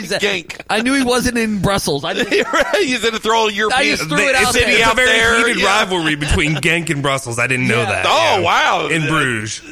[0.00, 0.60] He's a- Gank.
[0.68, 2.04] I knew he wasn't in Brussels.
[2.04, 2.32] I didn't,
[2.76, 4.82] he's going to throw a European I just threw it out city there.
[4.82, 5.46] It's a very there.
[5.46, 5.78] heated yeah.
[5.80, 7.38] rivalry between Genk and Brussels.
[7.38, 7.90] I didn't know Yeah.
[7.90, 8.06] that.
[8.06, 8.40] Oh, Yeah.
[8.40, 8.88] wow.
[8.88, 9.62] In Bruges.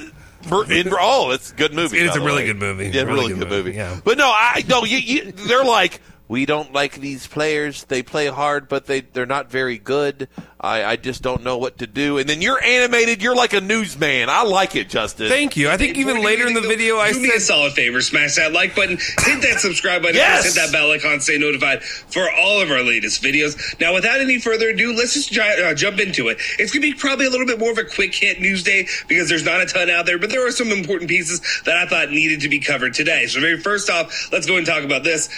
[0.42, 1.98] In, oh, it's a good movie.
[1.98, 2.46] It's a really way.
[2.46, 2.88] good movie.
[2.88, 3.76] Yeah, Really really, good good, movie, movie.
[3.76, 4.00] yeah.
[4.02, 4.84] But no, I no.
[4.84, 7.82] You, you, they're like we don't like these players.
[7.82, 10.28] They play hard, but they they're not very good.
[10.60, 12.18] I, I just don't know what to do.
[12.18, 13.20] And then you're animated.
[13.20, 14.28] You're like a newsman.
[14.28, 15.28] I like it, Justin.
[15.28, 15.68] Thank you.
[15.68, 18.00] I think even later in the you video, I do me a said solid favor,
[18.00, 20.44] smash that like button, hit that subscribe button, Yes!
[20.44, 23.80] hit that bell icon, stay notified for all of our latest videos.
[23.80, 26.38] Now, without any further ado, let's just try, uh, jump into it.
[26.60, 29.28] It's gonna be probably a little bit more of a quick hit news day because
[29.28, 32.10] there's not a ton out there, but there are some important pieces that I thought
[32.10, 33.26] needed to be covered today.
[33.26, 35.28] So, very first off, let's go and talk about this.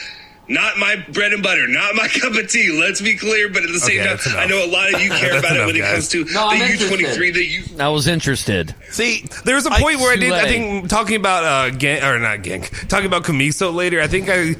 [0.48, 2.76] Not my bread and butter, not my cup of tea.
[2.78, 4.36] Let's be clear, but at the same Okay, time.
[4.38, 6.24] I know a lot of you care That's about it enough, when it comes to
[6.24, 6.56] No, the.
[6.56, 8.74] U23 that you I was interested.
[8.90, 10.32] See, there was a point where I did.
[10.32, 14.00] I think talking about uh, Genk or not Genk, talking about Camiso later.
[14.00, 14.56] I think I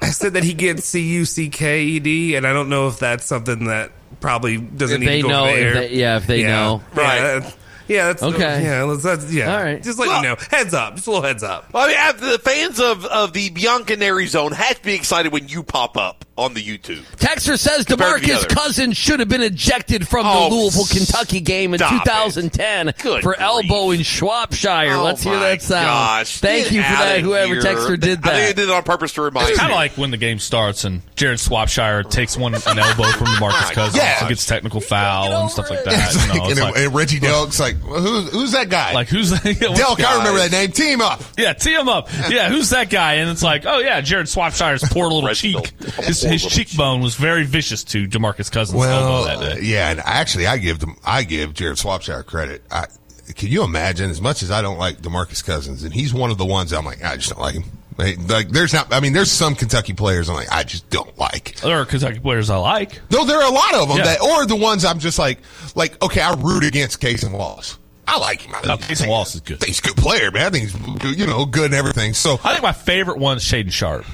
[0.00, 2.88] I said that he gets C U C K E D, and I don't know
[2.88, 5.74] if that's something that probably doesn't If need they to go know, over if there.
[5.88, 6.48] they- yeah, if they Yeah.
[6.50, 6.82] know.
[6.94, 7.20] Right.
[7.20, 7.56] that's-
[7.86, 8.62] Yeah, that's Okay.
[8.64, 9.54] Yeah, let's, that's, yeah.
[9.56, 9.82] All right.
[9.82, 10.36] Just let Well- you know.
[10.50, 10.94] Heads up.
[10.94, 11.72] Just a little heads up.
[11.72, 15.48] Well, I mean, the fans of, of the Bianconeri zone have to be excited when
[15.48, 17.02] you pop up on the YouTube.
[17.16, 18.46] Texter says the DeMarcus others.
[18.46, 23.36] Cousins should have been ejected from Oh, the Louisville, Kentucky game in 2010 for grief.
[23.40, 24.96] elbow in Swopshire.
[24.98, 25.86] Oh Let's hear that sound.
[25.86, 26.38] Gosh.
[26.38, 27.62] Thank Get you for that, whoever here.
[27.62, 28.56] Texter did I think they that.
[28.56, 29.60] did it on purpose to remind It's you.
[29.60, 33.28] kind of like when the game starts and Jared Swopshire takes one an elbow from
[33.40, 34.18] Marcus oh Cousins Yeah.
[34.20, 36.14] and gets technical foul and stuff like that.
[36.14, 38.92] It's you know, it's and, like, and Reggie Delk's like, well, who's, who's that guy?
[38.92, 39.44] like who's that?
[39.60, 40.72] yeah, which Delk, I remember that name.
[40.72, 41.22] Team up.
[41.38, 42.08] Yeah, team him up.
[42.28, 43.14] Yeah, who's that guy?
[43.14, 45.68] And it's like, oh yeah, Jared Swopshire's poor little cheek.
[46.04, 49.52] His, Poor his cheekbone was very vicious to Demarcus Cousins' Well, day.
[49.52, 52.62] Uh, yeah, and actually, I give them, I give Jared Swopshire credit.
[52.70, 52.86] I,
[53.34, 54.10] can you imagine?
[54.10, 56.84] As much as I don't like Demarcus Cousins, and he's one of the ones I'm
[56.84, 57.64] like, I just don't like him.
[57.96, 58.92] Like, there's not.
[58.92, 61.54] I mean, there's some Kentucky players I'm like, I just don't like.
[61.60, 63.00] There are Kentucky players I like.
[63.12, 64.04] No, there are a lot of them Yeah.
[64.04, 65.38] that, or the ones I'm just like,
[65.76, 67.78] like, okay, I root against Cason Wallace.
[68.08, 68.54] I like him.
[68.54, 69.62] I No, Cason Wallace is good.
[69.62, 70.46] He's a good player, man.
[70.46, 72.14] I think he's, you know, good and everything.
[72.14, 74.04] So, I think my favorite one's Shaedon Sharpe.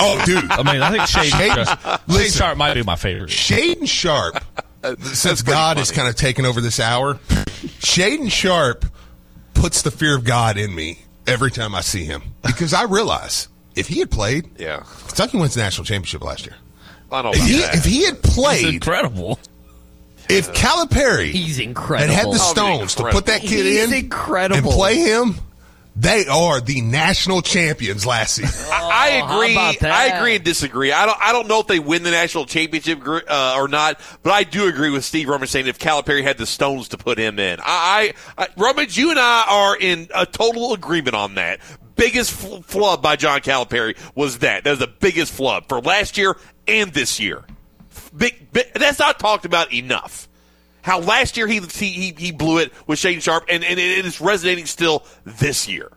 [0.00, 2.38] Oh, dude, I mean, I think Shaden, Shaden- Shaden listen.
[2.38, 3.30] Sharp might be my favorite.
[3.30, 4.42] Shaedon Sharpe,
[5.02, 7.14] since pretty God has kind of taken over this hour,
[7.80, 8.84] Shaedon Sharpe
[9.54, 13.48] puts the fear of God in me every time I see him because I realize
[13.76, 14.82] if he had played, Yeah.
[15.08, 16.56] Kentucky wins the national championship last year.
[17.10, 19.38] I don't If he, if he had He's played, incredible.
[20.28, 22.14] if Calipari He's had incredible.
[22.14, 24.56] had the Oh, stones to put that kid He's in incredible.
[24.70, 25.34] and play him,
[25.94, 28.66] They are the national champions last season.
[28.72, 29.50] I, I agree.
[29.50, 29.92] Oh, about that?
[29.92, 30.90] I agree and disagree.
[30.90, 31.18] I don't.
[31.20, 34.68] I don't know if they win the national championship uh, or not, but I do
[34.68, 38.14] agree with Steve Rummage saying if Calipari had the stones to put him in, I,
[38.38, 41.60] I, I Rummage, you and I are in a total agreement on that.
[41.94, 44.64] Biggest fl- flub by John Calipari was that.
[44.64, 46.36] That was the biggest flub for last year
[46.66, 47.44] and this year.
[48.16, 50.26] Big, big, that's not talked about enough.
[50.82, 54.20] How last year he he, he blew it with Shane Sharp, and, and it is
[54.20, 55.90] resonating still this year.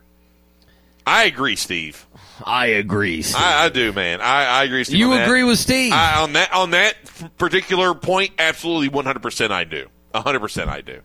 [1.06, 2.08] I agree, Steve.
[2.44, 3.22] I agree.
[3.22, 3.42] Steve.
[3.42, 4.22] I, I do, man.
[4.22, 4.84] I, I agree.
[4.84, 5.94] Steve, You agree with Steve?
[5.94, 6.96] I, on that on that
[7.38, 8.32] particular point?
[8.38, 9.52] Absolutely, one hundred percent.
[9.52, 9.88] I do.
[10.14, 10.70] hundred percent.
[10.70, 11.02] I do.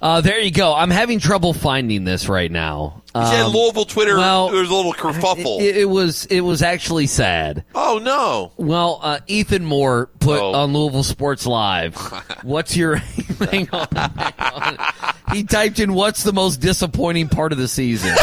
[0.00, 0.74] Uh, there you go.
[0.74, 3.01] I'm having trouble finding this right now.
[3.14, 4.16] You said Um, Louisville Twitter.
[4.16, 5.60] well, there was a little kerfuffle.
[5.60, 7.64] It, it was it was actually sad.
[7.74, 8.52] oh no!
[8.56, 10.52] Well, uh, Ethan Moore put Oh.
[10.54, 11.94] on Louisville Sports Live.
[12.42, 12.96] What's your
[13.50, 14.78] hang on, hang on.
[15.32, 18.14] He typed in what's the most disappointing part of the season.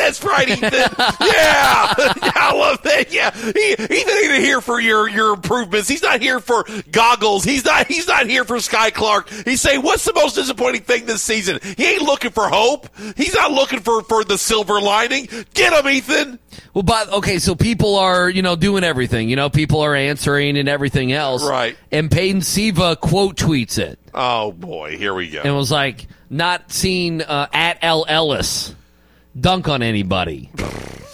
[0.00, 0.70] That's right, Ethan.
[0.72, 1.94] yeah.
[2.34, 3.12] I love that.
[3.12, 5.88] Yeah, he, Ethan ain't here for your your improvements.
[5.88, 7.44] He's not here for goggles.
[7.44, 7.86] He's not.
[7.86, 9.28] He's not here for Skyy Clark.
[9.28, 12.88] He's saying, "What's the most disappointing thing this season?" He ain't looking for hope.
[13.16, 15.28] He's not looking for for the silver lining.
[15.52, 16.38] Get him, Ethan.
[16.72, 19.28] Well, but okay, so people are you know doing everything.
[19.28, 21.44] You know, people are answering and everything else.
[21.44, 21.76] Right.
[21.92, 25.42] And Peyton Siva quote tweets it Oh boy, here we go.
[25.42, 28.74] and was like, "Not seen uh, at El Ellis
[29.38, 30.50] dunk on anybody,"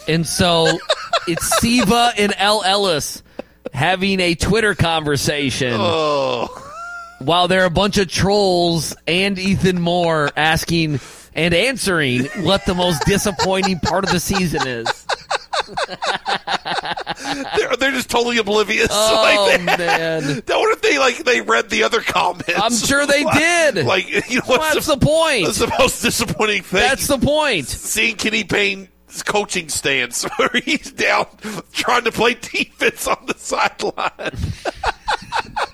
[0.09, 0.79] and so
[1.27, 3.23] it's Siva and El Ellis
[3.73, 5.75] having a Twitter conversation.
[5.77, 6.63] Oh.
[7.19, 11.01] while there are a bunch of trolls and Ethan Moore asking
[11.35, 14.87] and answering what the most disappointing part of the season is.
[17.57, 18.89] they're, they're just totally oblivious.
[18.99, 19.79] Oh, like that.
[19.79, 20.23] man.
[20.49, 22.51] I wonder if they like they read the other comments.
[22.57, 23.85] I'm sure they did.
[23.87, 25.45] Like you know, Well, what's that's the point.
[25.47, 26.81] That's the most disappointing thing.
[26.81, 27.67] That's the point.
[27.67, 28.89] Seeing Kenny Payne's
[29.25, 31.27] coaching stance where he's down
[31.73, 34.33] trying to play defense on the sideline.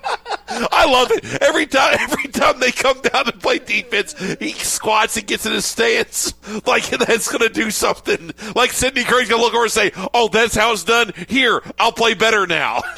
[0.47, 1.41] I love it.
[1.41, 5.53] Every time every time they come down and play defense, he squats and gets in
[5.53, 6.33] his stance
[6.65, 8.31] like that's gonna do something.
[8.55, 11.11] Like Sidney Craig's gonna look over and say, Oh, that's how it's done.
[11.27, 12.81] Here, I'll play better now.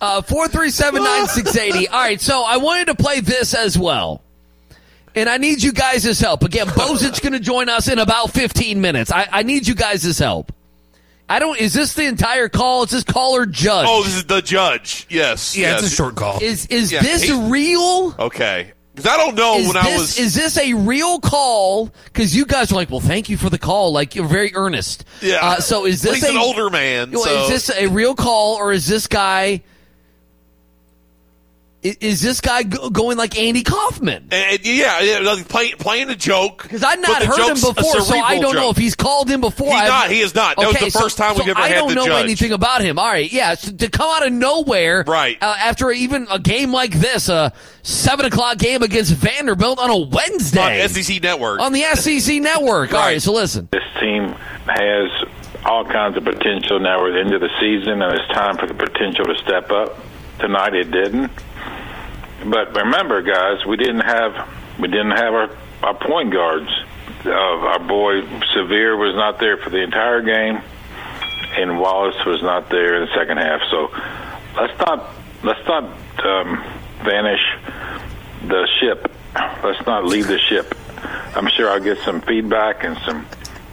[0.00, 1.86] Uh, 4379680.
[1.92, 4.22] All right, so I wanted to play this as well.
[5.14, 6.42] And I need you guys' help.
[6.42, 9.12] Again, Bozich's going to join us in about 15 minutes.
[9.12, 10.52] I, I need you guys' help.
[11.30, 11.58] I don't.
[11.60, 12.82] Is this the entire call?
[12.82, 13.86] Is this caller judge?
[13.88, 15.06] Oh, this is the judge.
[15.08, 15.56] Yes.
[15.56, 16.40] Yeah, it's a short call.
[16.42, 18.14] Is is Yeah, this real?
[18.18, 18.72] Okay.
[18.94, 20.18] Because I don't know is when this, I was.
[20.18, 21.92] is this a real call?
[22.06, 23.92] Because you guys are like, well, thank you for the call.
[23.92, 25.04] Like you're very earnest.
[25.22, 25.38] Yeah.
[25.40, 28.14] Uh, so is Well, this he's a, an older man, so- Is this a real
[28.16, 29.62] call or is this guy?
[31.84, 34.28] I- Is this guy go- going like Andy Kaufman?
[34.30, 36.62] And, and yeah, yeah, like playing playing a joke.
[36.62, 39.68] Because I've not heard him before, so I don't know if he's called him before.
[39.68, 40.10] He's I've- not.
[40.10, 40.56] He is not.
[40.56, 42.24] That was the so- time we've so ever I had don't the know judge.
[42.24, 42.98] anything about him.
[42.98, 45.36] All right, yeah, so to come out of nowhere, Right.
[45.40, 47.52] Uh, after even a game like this, a
[47.82, 51.60] seven o'clock game against Vanderbilt on a Wednesday on SEC Network.
[51.60, 52.92] on the SEC network.
[52.92, 53.68] All right, so listen.
[53.72, 54.34] This team
[54.66, 55.10] has
[55.64, 56.78] all kinds of potential.
[56.80, 59.34] Now we're at the end of the season, and it's time for the potential to
[59.38, 59.98] step up.
[60.38, 61.30] Tonight it didn't.
[62.44, 66.70] But remember, guys, we didn't have we didn't have our, our point guards.
[67.24, 68.22] Uh, our boy
[68.54, 70.62] Sahvir was not there for the entire game,
[71.56, 73.60] and Wallace was not there in the second half.
[73.70, 73.90] So
[74.56, 75.10] let's not
[75.42, 75.84] let's not
[76.24, 76.64] um,
[77.04, 77.40] vanish
[78.46, 79.12] the ship.
[79.62, 80.74] Let's not leave the ship.
[81.36, 83.26] I'm sure I'll get some feedback and some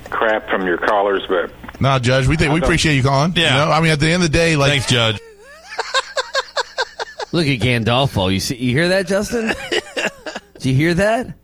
[0.09, 1.51] crap from your callers, but
[1.81, 3.33] No, Judge, we think we appreciate you calling.
[3.35, 5.19] Yeah, I mean, at the end of the day, like, thanks, Judge.
[7.37, 8.33] Look at Gandolfo.
[8.33, 9.53] You see, you hear that, Justin?
[10.55, 11.35] Did you hear that?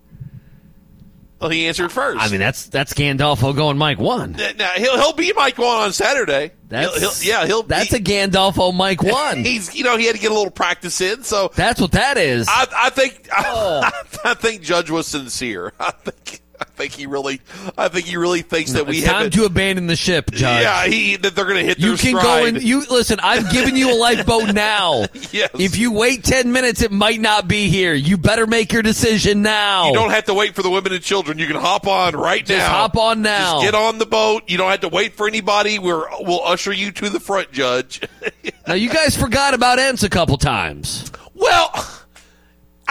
[1.39, 2.19] Well, he answered first.
[2.19, 4.31] I mean, that's that's Gandolfo going Mike one.
[4.57, 6.53] now he'll he'll be Mike one on Saturday.
[6.69, 7.61] That's He'll- he'll- yeah, he'll.
[7.61, 9.43] That's a Gandolfo Mike one.
[9.43, 12.17] He's you know he had to get a little practice in, so That's what that
[12.17, 12.47] is.
[12.49, 13.81] I, I think Oh.
[14.23, 15.73] I, think Judge was sincere.
[15.79, 17.41] I think I think he really
[17.77, 20.63] I think he really thinks that we it's time to abandon the ship, Judge.
[20.63, 22.23] Yeah, he that they're going to hit You can stride.
[22.23, 22.55] go in.
[22.61, 23.19] You listen.
[23.21, 25.05] I've given you a lifeboat now.
[25.31, 25.49] Yes.
[25.53, 27.93] If you wait ten minutes, it might not be here.
[27.93, 29.87] You better make your decision now.
[29.87, 31.37] You don't have to wait for the women and children.
[31.37, 32.69] You can hop on right Just now.
[32.69, 33.61] hop on now.
[33.61, 34.43] Just get on the boat.
[34.47, 35.79] You don't have to wait for anybody.
[35.79, 38.01] We're, we'll usher you to the front, Judge.
[38.67, 41.11] now you guys forgot about Ents a couple times.
[41.35, 41.71] well,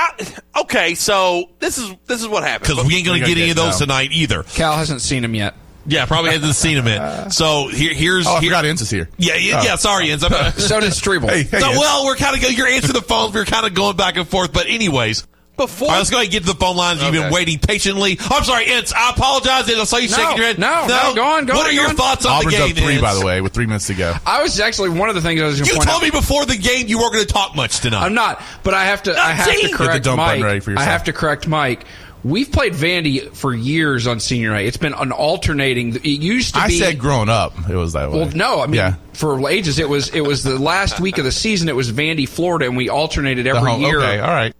[0.03, 0.95] I, okay.
[0.95, 2.69] So this is this is what happened.
[2.69, 4.43] Because we ain't going to get any of those tonight either.
[4.43, 5.55] Cal hasn't seen him yet.
[5.85, 7.33] Yeah, probably hasn't seen him yet.
[7.33, 8.27] So here, here's.
[8.27, 9.09] oh, I here- forgot Ince is here.
[9.19, 9.65] Yeah, yeah, Oh.
[9.65, 9.77] yeah.
[9.77, 10.23] Sorry, Enz.
[10.23, 11.29] I'm- uh, So did Strebel.
[11.29, 13.35] Hey, hey, So, well, we're kind of you're answering the phones.
[13.35, 14.53] We're kind of going back and forth.
[14.53, 15.27] But anyways,
[15.57, 17.03] Before, All right, let's go ahead and get to the phone lines.
[17.03, 18.17] You've been waiting patiently.
[18.21, 18.93] I'm sorry, Ince.
[18.95, 19.69] I apologize.
[19.71, 20.59] I saw you No, shaking your head.
[20.59, 21.59] no, no, go on, go on.
[21.59, 21.95] What on, are your on.
[21.97, 22.71] thoughts on Auburn's the game?
[22.73, 23.03] up three, Ince?
[23.03, 24.15] by the way, with three minutes to go.
[24.25, 26.05] I was actually one of the things I was going to You point told out.
[26.05, 28.03] me before the game you weren't going to talk much tonight.
[28.03, 29.15] I'm not, but I have to.
[29.17, 29.57] I have see.
[29.57, 30.47] to Get the correct dump button Mike.
[30.47, 31.85] ready for I have to correct Mike.
[32.25, 34.67] We've played Vandy for years on senior night.
[34.67, 35.97] It's been an alternating.
[35.97, 36.79] It used to I be.
[36.79, 38.21] said growing up, it was that way.
[38.21, 38.95] well, no, I mean yeah.
[39.13, 41.69] for ages it was it was the last week of the season.
[41.69, 43.99] It was Vandy, Florida, and we alternated every The home- year.
[44.01, 44.55] Okay, all right.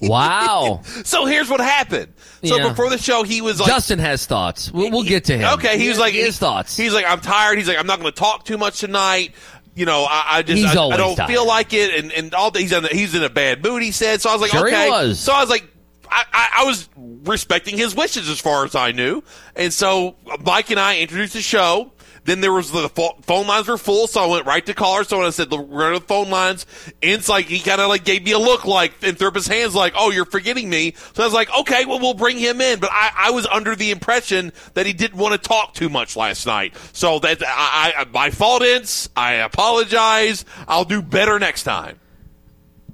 [0.00, 0.82] Wow.
[1.04, 2.12] So here's what happened.
[2.44, 2.68] So Yeah.
[2.68, 4.70] before the show, he was like, Justin has thoughts.
[4.72, 5.54] We'll, we'll get to him.
[5.54, 6.76] Okay, he was like his thoughts.
[6.76, 7.58] He's like, I'm tired.
[7.58, 9.34] He's like, I'm not going to talk too much tonight.
[9.74, 11.28] You know, I, I just I, I don't tired.
[11.28, 13.82] feel like it, and and all he's in a, he's in a bad mood.
[13.82, 14.20] He said.
[14.20, 14.88] So I was like, Sure okay.
[14.90, 15.18] was.
[15.20, 15.64] So I was like.
[16.12, 19.22] I, I, I was respecting his wishes as far as I knew,
[19.54, 21.92] and so Mike and I introduced the show.
[22.24, 25.04] Then there was the phone lines were full, so I went right to caller.
[25.04, 26.66] So I said, we're to the phone lines,"
[27.02, 29.34] and it's like he kind of like gave me a look, like and threw up
[29.34, 32.38] his hands, like, "Oh, you're forgetting me." So I was like, "Okay, well, we'll bring
[32.38, 35.74] him in." But I, I was under the impression that he didn't want to talk
[35.74, 36.74] too much last night.
[36.92, 39.08] So that I, I my fault, Ince.
[39.16, 40.44] I apologize.
[40.68, 41.98] I'll do better next time.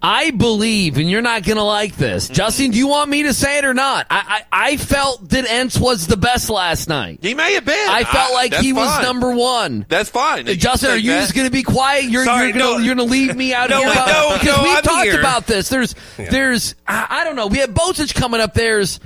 [0.08, 2.28] I believe, and you're not going to like this.
[2.28, 4.06] Justin, do you want me to say it or not?
[4.08, 7.18] I, I, I felt that Entz was the best last night.
[7.22, 7.88] He may have been.
[7.90, 9.84] I felt I- like he was number one.
[9.88, 10.48] That's fine.
[10.48, 11.22] Uh, Justin, are you that.
[11.22, 12.04] just going to be quiet?
[12.04, 12.78] You're, Sorry, you're going no.
[12.78, 14.82] to you're going to leave me out No, here about- no, because no, we've I'm
[14.84, 15.18] talked here.
[15.18, 15.68] about this.
[15.70, 17.48] There's there's I, I don't know.
[17.48, 18.54] We have Bozich coming up.
[18.54, 19.00] There's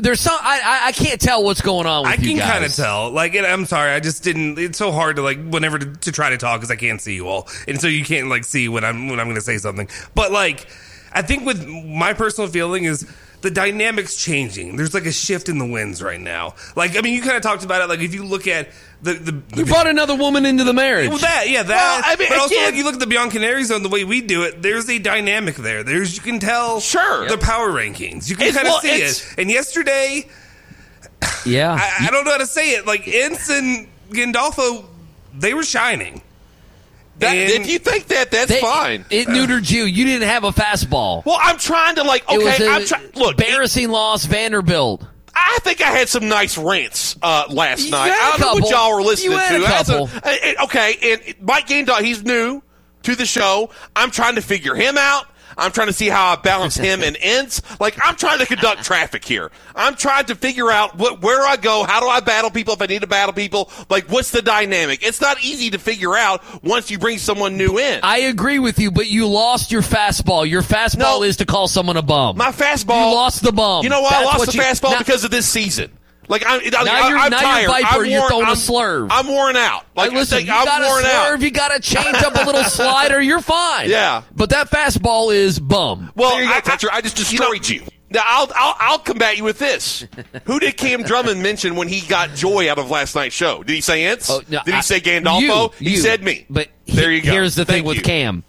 [0.00, 2.74] there's some I, I I can't tell what's going on with I can kind of
[2.74, 3.10] tell.
[3.10, 4.58] Like, I'm sorry, I just didn't.
[4.58, 7.14] It's so hard to like whenever to, to try to talk because I can't see
[7.14, 9.58] you all, and so you can't like see when I'm when I'm going to say
[9.58, 9.88] something.
[10.14, 10.66] But like,
[11.12, 13.06] I think with my personal feeling is
[13.40, 14.76] the dynamics changing.
[14.76, 16.54] There's like a shift in the winds right now.
[16.76, 17.88] Like, I mean, you kind of talked about it.
[17.88, 18.68] Like, if you look at
[19.02, 21.08] the the, You the brought another woman into the marriage.
[21.08, 22.02] well, that yeah, that.
[22.04, 24.04] Well, I mean, but also, again- like you look at the Bianconeri Zone, the way
[24.04, 25.82] we do it, there's a dynamic there.
[25.82, 27.26] There's you can tell Sure.
[27.28, 28.28] the power rankings.
[28.28, 29.34] You can kind of well, see it.
[29.38, 30.28] And yesterday,
[31.46, 31.72] yeah.
[31.72, 32.86] I, I don't know how to say it.
[32.86, 34.84] Like Ince and Gandolfo,
[35.34, 36.20] they were shining.
[37.20, 39.04] That, if you think that, that's They- fine.
[39.10, 39.84] It neutered you.
[39.84, 41.24] You didn't have a fastball.
[41.24, 42.24] well, I'm trying to like.
[42.30, 43.10] it Okay, a I'm trying.
[43.14, 45.04] Look, embarrassing loss, Vanderbilt.
[45.34, 48.08] I think I had some nice rants uh, last You night.
[48.10, 49.64] had a I don't know what y'all were listening You had to.
[49.64, 50.06] a couple.
[50.08, 50.28] some- uh,
[50.60, 52.62] uh, okay, and Mike Gaindaw, he's new
[53.04, 53.70] to the show.
[53.94, 55.26] I'm trying to figure him out.
[55.56, 57.62] I'm trying to see how I balance him and ends.
[57.80, 59.50] Like I'm trying to conduct traffic here.
[59.74, 61.84] I'm trying to figure out what where I go.
[61.84, 63.70] How do I battle people if I need to battle people?
[63.88, 65.02] Like what's the dynamic?
[65.06, 68.00] It's not easy to figure out once you bring someone new in.
[68.02, 70.48] I agree with you, but you lost your fastball.
[70.48, 71.22] Your fastball No.
[71.22, 72.36] is to call someone a bum.
[72.36, 73.08] My fastball.
[73.08, 73.82] You lost the bum.
[73.84, 74.92] You know why I lost the you- fastball?
[74.92, 75.90] Now- because of this season.
[76.30, 77.68] Like I'm, I, Now you're- I'm now you're tired.
[77.68, 79.08] Viper, I'm you're worn, throwing a I'm, slurve.
[79.10, 79.84] I'm worn out.
[79.96, 81.40] Like Like, listen, I think you I'm got worn to out.
[81.42, 83.90] you got to change up a little slider, you're fine.
[83.90, 84.22] Yeah.
[84.34, 86.12] But that fastball is bum.
[86.14, 87.82] Well, There you go, I, I just destroyed you.
[88.12, 90.04] Now I'll, I'll I'll combat you with this.
[90.44, 93.62] Who did Cam Drummond mention when he got joy out of last night's show?
[93.62, 94.28] Did he say Ince?
[94.30, 95.40] Oh, no, did he I- say Gandolfo?
[95.80, 95.96] you, he you.
[95.98, 96.44] said me.
[96.50, 97.30] But he- there you go.
[97.30, 98.02] Here's the thing Thank with.
[98.04, 98.42] Cam.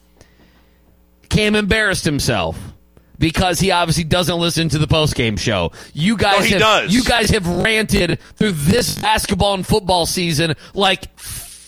[1.29, 2.57] Cam embarrassed himself
[3.21, 5.71] because he obviously doesn't listen to the postgame show.
[5.93, 6.93] You guys, No, he have, does.
[6.93, 11.05] you guys have ranted through this basketball and football season like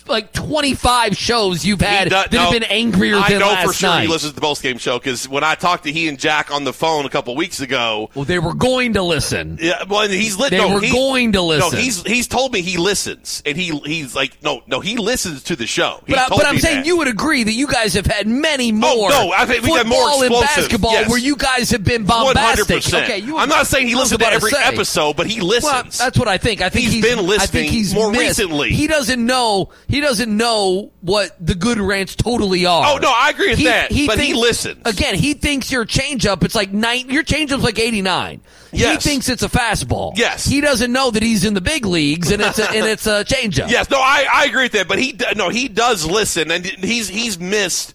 [0.08, 3.74] like 25 shows you've had does- that have been angrier I than know last for
[3.74, 4.02] sure night.
[4.04, 6.52] he listens to the post game show because when I talked to he and Jack
[6.52, 9.58] on the phone a couple weeks ago, well, they were going to listen.
[9.62, 11.72] Yeah, well, and he's li- They no, were he- going to listen.
[11.72, 15.44] No, he's he's told me he listens, and he he's like, no, no, he listens
[15.44, 16.02] to the show.
[16.06, 16.86] He But, I, I'm saying that.
[16.86, 19.10] you would agree that you guys have had many oh, more.
[19.12, 21.10] Oh, no, I think we've had more football and basketball yes.
[21.10, 22.68] where you guys have been bombastic.
[22.68, 23.04] 100%.
[23.04, 24.64] Okay, you I'm not saying he listens to every say.
[24.64, 25.64] episode, but he listens.
[25.64, 26.62] Well, that's what I think.
[26.62, 28.40] I think He's he's been I listening think he's more missed.
[28.40, 28.72] recently.
[28.72, 29.70] He doesn't know.
[29.94, 32.96] He doesn't know what the good rants totally are.
[32.96, 34.82] Oh, no, I agree with that, but he listens.
[34.86, 36.44] Again, he thinks your changeup.
[36.44, 37.12] It's like nine.
[37.12, 38.42] Your changeup's like 89.
[38.72, 39.04] Yes.
[39.04, 40.14] He thinks it's a fastball.
[40.18, 40.46] Yes.
[40.46, 43.24] He doesn't know that he's in the big leagues and it's a, and it's a
[43.24, 43.70] changeup.
[43.70, 47.08] Yes, no, I, I agree with that, but he no, he does listen, and he's
[47.08, 47.94] he's missed.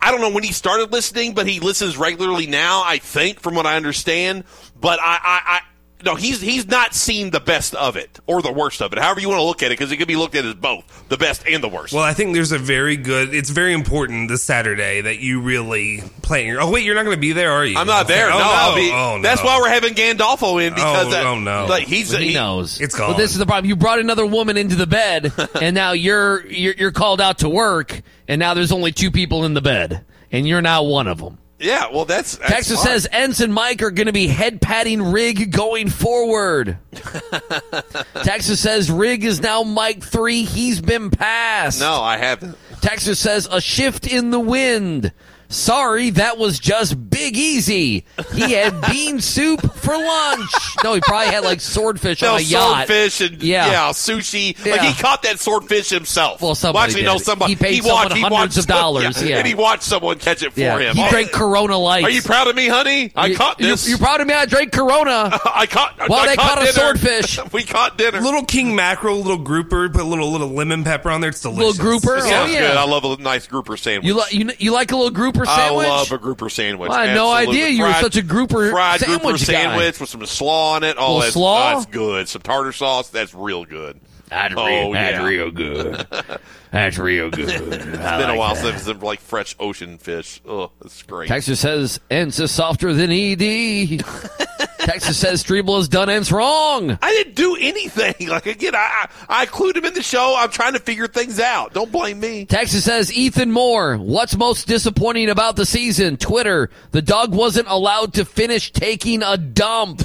[0.00, 2.82] I don't know when he started listening, but he listens regularly now.
[2.82, 4.44] I think, from what I understand,
[4.80, 5.60] but I, I, I
[6.06, 9.20] no, he's he's not seen the best of it or the worst of it, however
[9.20, 11.18] you want to look at it, because it could be looked at as both the
[11.18, 11.92] best and the worst.
[11.92, 13.34] Well, I think there's a very good.
[13.34, 16.56] It's very important this Saturday that you really play.
[16.56, 17.76] Oh wait, you're not going to be there, are you?
[17.76, 18.28] I'm not there.
[18.30, 18.90] Oh, no, I'll be.
[18.92, 19.22] Oh, no.
[19.22, 21.66] That's why we're having Gandolfo in because Oh, uh, oh, no.
[21.66, 22.80] like he's he, he- knows.
[22.80, 23.16] It's But gone.
[23.18, 23.68] this is the problem.
[23.68, 27.48] You brought another woman into the bed, and now you're, you're you're called out to
[27.48, 31.18] work, and now there's only two people in the bed, and you're now one of
[31.18, 31.38] them.
[31.58, 32.86] Yeah, well, that's, that's Texas fine.
[32.86, 36.76] says Ents and Mike are going to be head patting Rig going forward.
[38.22, 40.44] Texas says Rig is now Mike three.
[40.44, 41.80] He's been passed.
[41.80, 42.58] No, I haven't.
[42.82, 45.12] Texas says a shift in the wind.
[45.56, 48.04] Sorry, that was just Big Easy.
[48.34, 50.50] He had bean soup for lunch.
[50.84, 52.86] No, he probably had like swordfish No, on a yacht.
[52.86, 53.66] swordfish and Yeah.
[53.66, 54.54] yeah, sushi.
[54.70, 56.42] Like he caught that swordfish himself.
[56.42, 57.54] Well, somebody actually, did no, somebody.
[57.54, 59.38] He paid watched, someone he hundreds watched of dollars, yeah.
[59.38, 60.78] and he watched someone catch it for Yeah.
[60.78, 60.96] him.
[60.96, 62.06] He Oh, drank Corona Lights.
[62.06, 63.12] Are you proud of me, honey?
[63.16, 63.88] I You- caught you're- this.
[63.88, 64.34] You're proud of me?
[64.34, 65.40] I drank Corona.
[65.54, 65.98] I caught.
[66.08, 66.72] Well, I they caught caught a dinner.
[66.98, 67.38] swordfish.
[67.52, 68.20] we caught dinner.
[68.20, 71.30] Little king mackerel, little grouper, put a little little lemon pepper on there.
[71.30, 71.78] It's delicious.
[71.78, 72.16] Little grouper?
[72.18, 72.60] It Oh, sounds yeah.
[72.68, 72.76] good.
[72.76, 74.06] I love a nice grouper sandwich.
[74.06, 75.86] You, li- you, you like a little grouper sandwich?
[75.86, 76.90] I love a grouper sandwich.
[76.90, 77.62] I had no Absolutely.
[77.64, 79.44] idea you were such a grouper fried sandwich grouper guy.
[79.44, 80.96] sandwich with some slaw on it.
[80.98, 81.74] Oh, Little that's, slaw?
[81.74, 82.28] that's good.
[82.28, 83.08] Some tartar sauce.
[83.08, 84.00] That's real good.
[84.28, 85.24] That's oh, real- that's yeah.
[85.24, 86.06] real good.
[86.76, 87.48] That's real good.
[87.48, 88.62] it's been like a while that.
[88.62, 90.42] since I've like fresh ocean fish.
[90.46, 91.26] Oh, that's great.
[91.26, 94.04] Texas says Ents is softer than ED.
[94.78, 96.98] Texas says Streeble has done Ents wrong.
[97.00, 98.14] I didn't do anything.
[98.26, 100.34] Like again, I I I include him in the show.
[100.36, 101.72] I'm trying to figure things out.
[101.72, 102.44] Don't blame me.
[102.44, 103.96] Texas says Ethan Moore.
[103.96, 106.16] What's most disappointing about the season?
[106.16, 106.70] Twitter.
[106.90, 110.02] The dog wasn't allowed to finish taking a dump.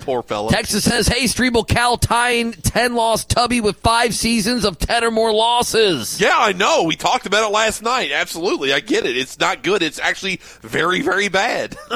[0.00, 0.50] Poor fella.
[0.50, 5.10] Texas says, Hey, Streeble Cal tying 10 loss Tubby with five seasons of 10 or
[5.10, 6.20] more losses.
[6.20, 6.84] Yeah, I know.
[6.84, 8.10] We talked about it last night.
[8.12, 9.16] Absolutely, I get it.
[9.16, 9.82] It's not good.
[9.82, 11.76] It's actually very, very bad.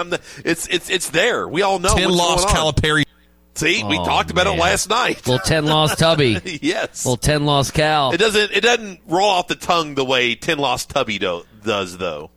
[0.00, 1.46] The- it's it's it's there.
[1.46, 1.94] We all know.
[1.94, 2.72] 10 what's loss going on.
[2.72, 3.04] Calipari.
[3.54, 4.54] See, we Oh, talked about man.
[4.56, 5.26] it last night.
[5.26, 6.40] Little 10 loss Tubby.
[6.62, 7.04] yes.
[7.04, 8.12] Little 10 loss Cal.
[8.12, 11.98] It doesn't it doesn't roll off the tongue the way Ten Lost Tubby do, does
[11.98, 12.30] though.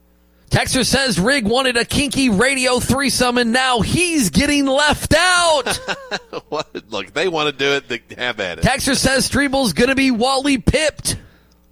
[0.54, 5.68] Texter says Rig wanted a kinky radio threesome and now he's getting left out.
[6.50, 6.70] what?
[6.92, 7.88] Look, they want to do it.
[7.88, 8.64] They have at it.
[8.64, 11.18] Texter says Streeble's going to be Wally pipped.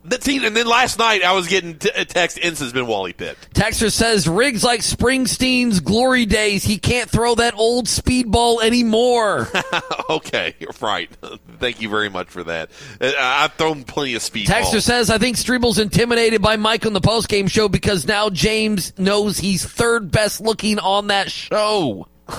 [0.03, 2.39] That's, see, and then last night I was getting t- a text.
[2.39, 3.53] Ince has been Wally pipped.
[3.53, 6.63] Texter says Riggs like Springsteen's glory days.
[6.63, 9.47] He can't throw that old speedball anymore.
[10.09, 11.09] okay, you're right.
[11.59, 12.71] Thank you very much for that.
[12.99, 14.47] Uh, I've thrown plenty of speed.
[14.47, 14.85] Texter balls.
[14.85, 19.37] says, I think Streeble's intimidated by Mike on the postgame show because now James knows
[19.37, 22.07] he's third best looking on that show.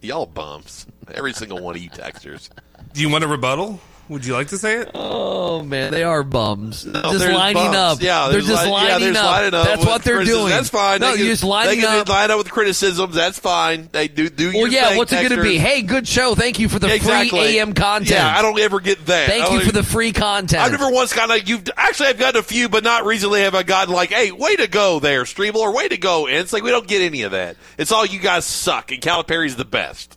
[0.00, 0.86] Y'all bums.
[1.12, 2.48] Every single one of you texters.
[2.92, 3.80] Do you want a rebuttal?
[4.10, 4.90] Would you like to say it?
[4.92, 6.82] Oh man, they are bums.
[6.82, 7.76] just lining bumps.
[7.76, 8.02] up.
[8.02, 9.24] Yeah, they're just li- lining, yeah, there's up.
[9.24, 10.40] lining up That's what they're criticism.
[10.40, 10.50] doing.
[10.50, 11.00] That's fine.
[11.00, 12.08] No, They you're can- just lining they can up.
[12.08, 13.14] line up with criticisms.
[13.14, 13.88] That's fine.
[13.92, 14.88] They do do your Well, yeah.
[14.88, 15.58] thing, What's it going to be?
[15.58, 16.34] Hey, good show.
[16.34, 17.38] Thank you for the Yeah, exactly.
[17.40, 18.10] free AM content.
[18.10, 19.28] Yeah, I don't ever get that.
[19.28, 20.60] Thank don't you for the free content.
[20.60, 23.54] I've never once gotten like you've actually I've gotten a few, but not recently have
[23.54, 26.26] I gotten like, hey, way to go there, Streeble, or way to go.
[26.26, 27.56] And it's like we don't get any of that.
[27.78, 30.16] It's all you guys suck, and Calipari's the best.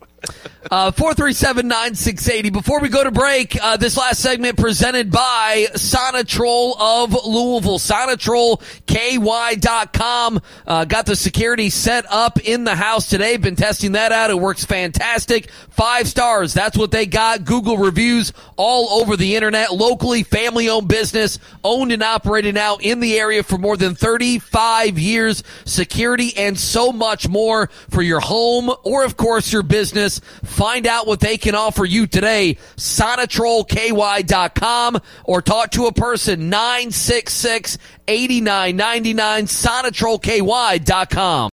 [0.70, 2.52] Uh, 437-9680.
[2.52, 7.78] Before we go to break, uh, this last segment presented by Sonatrol of Louisville.
[7.78, 10.40] SonatrolKY.com.
[10.66, 13.36] Uh, got the security set up in the house today.
[13.36, 14.30] Been testing that out.
[14.30, 15.50] It works fantastic.
[15.70, 16.54] Five stars.
[16.54, 17.44] That's what they got.
[17.44, 19.72] Google reviews all over the internet.
[19.72, 24.98] Locally family owned business, owned and operated now in the area for more than 35
[24.98, 25.42] years.
[25.66, 30.13] Security and so much more for your home or of course your business.
[30.42, 32.56] Find out what they can offer you today.
[32.76, 41.50] SonatrolKY.com or talk to a person 966 8999 SonatrolKY.com.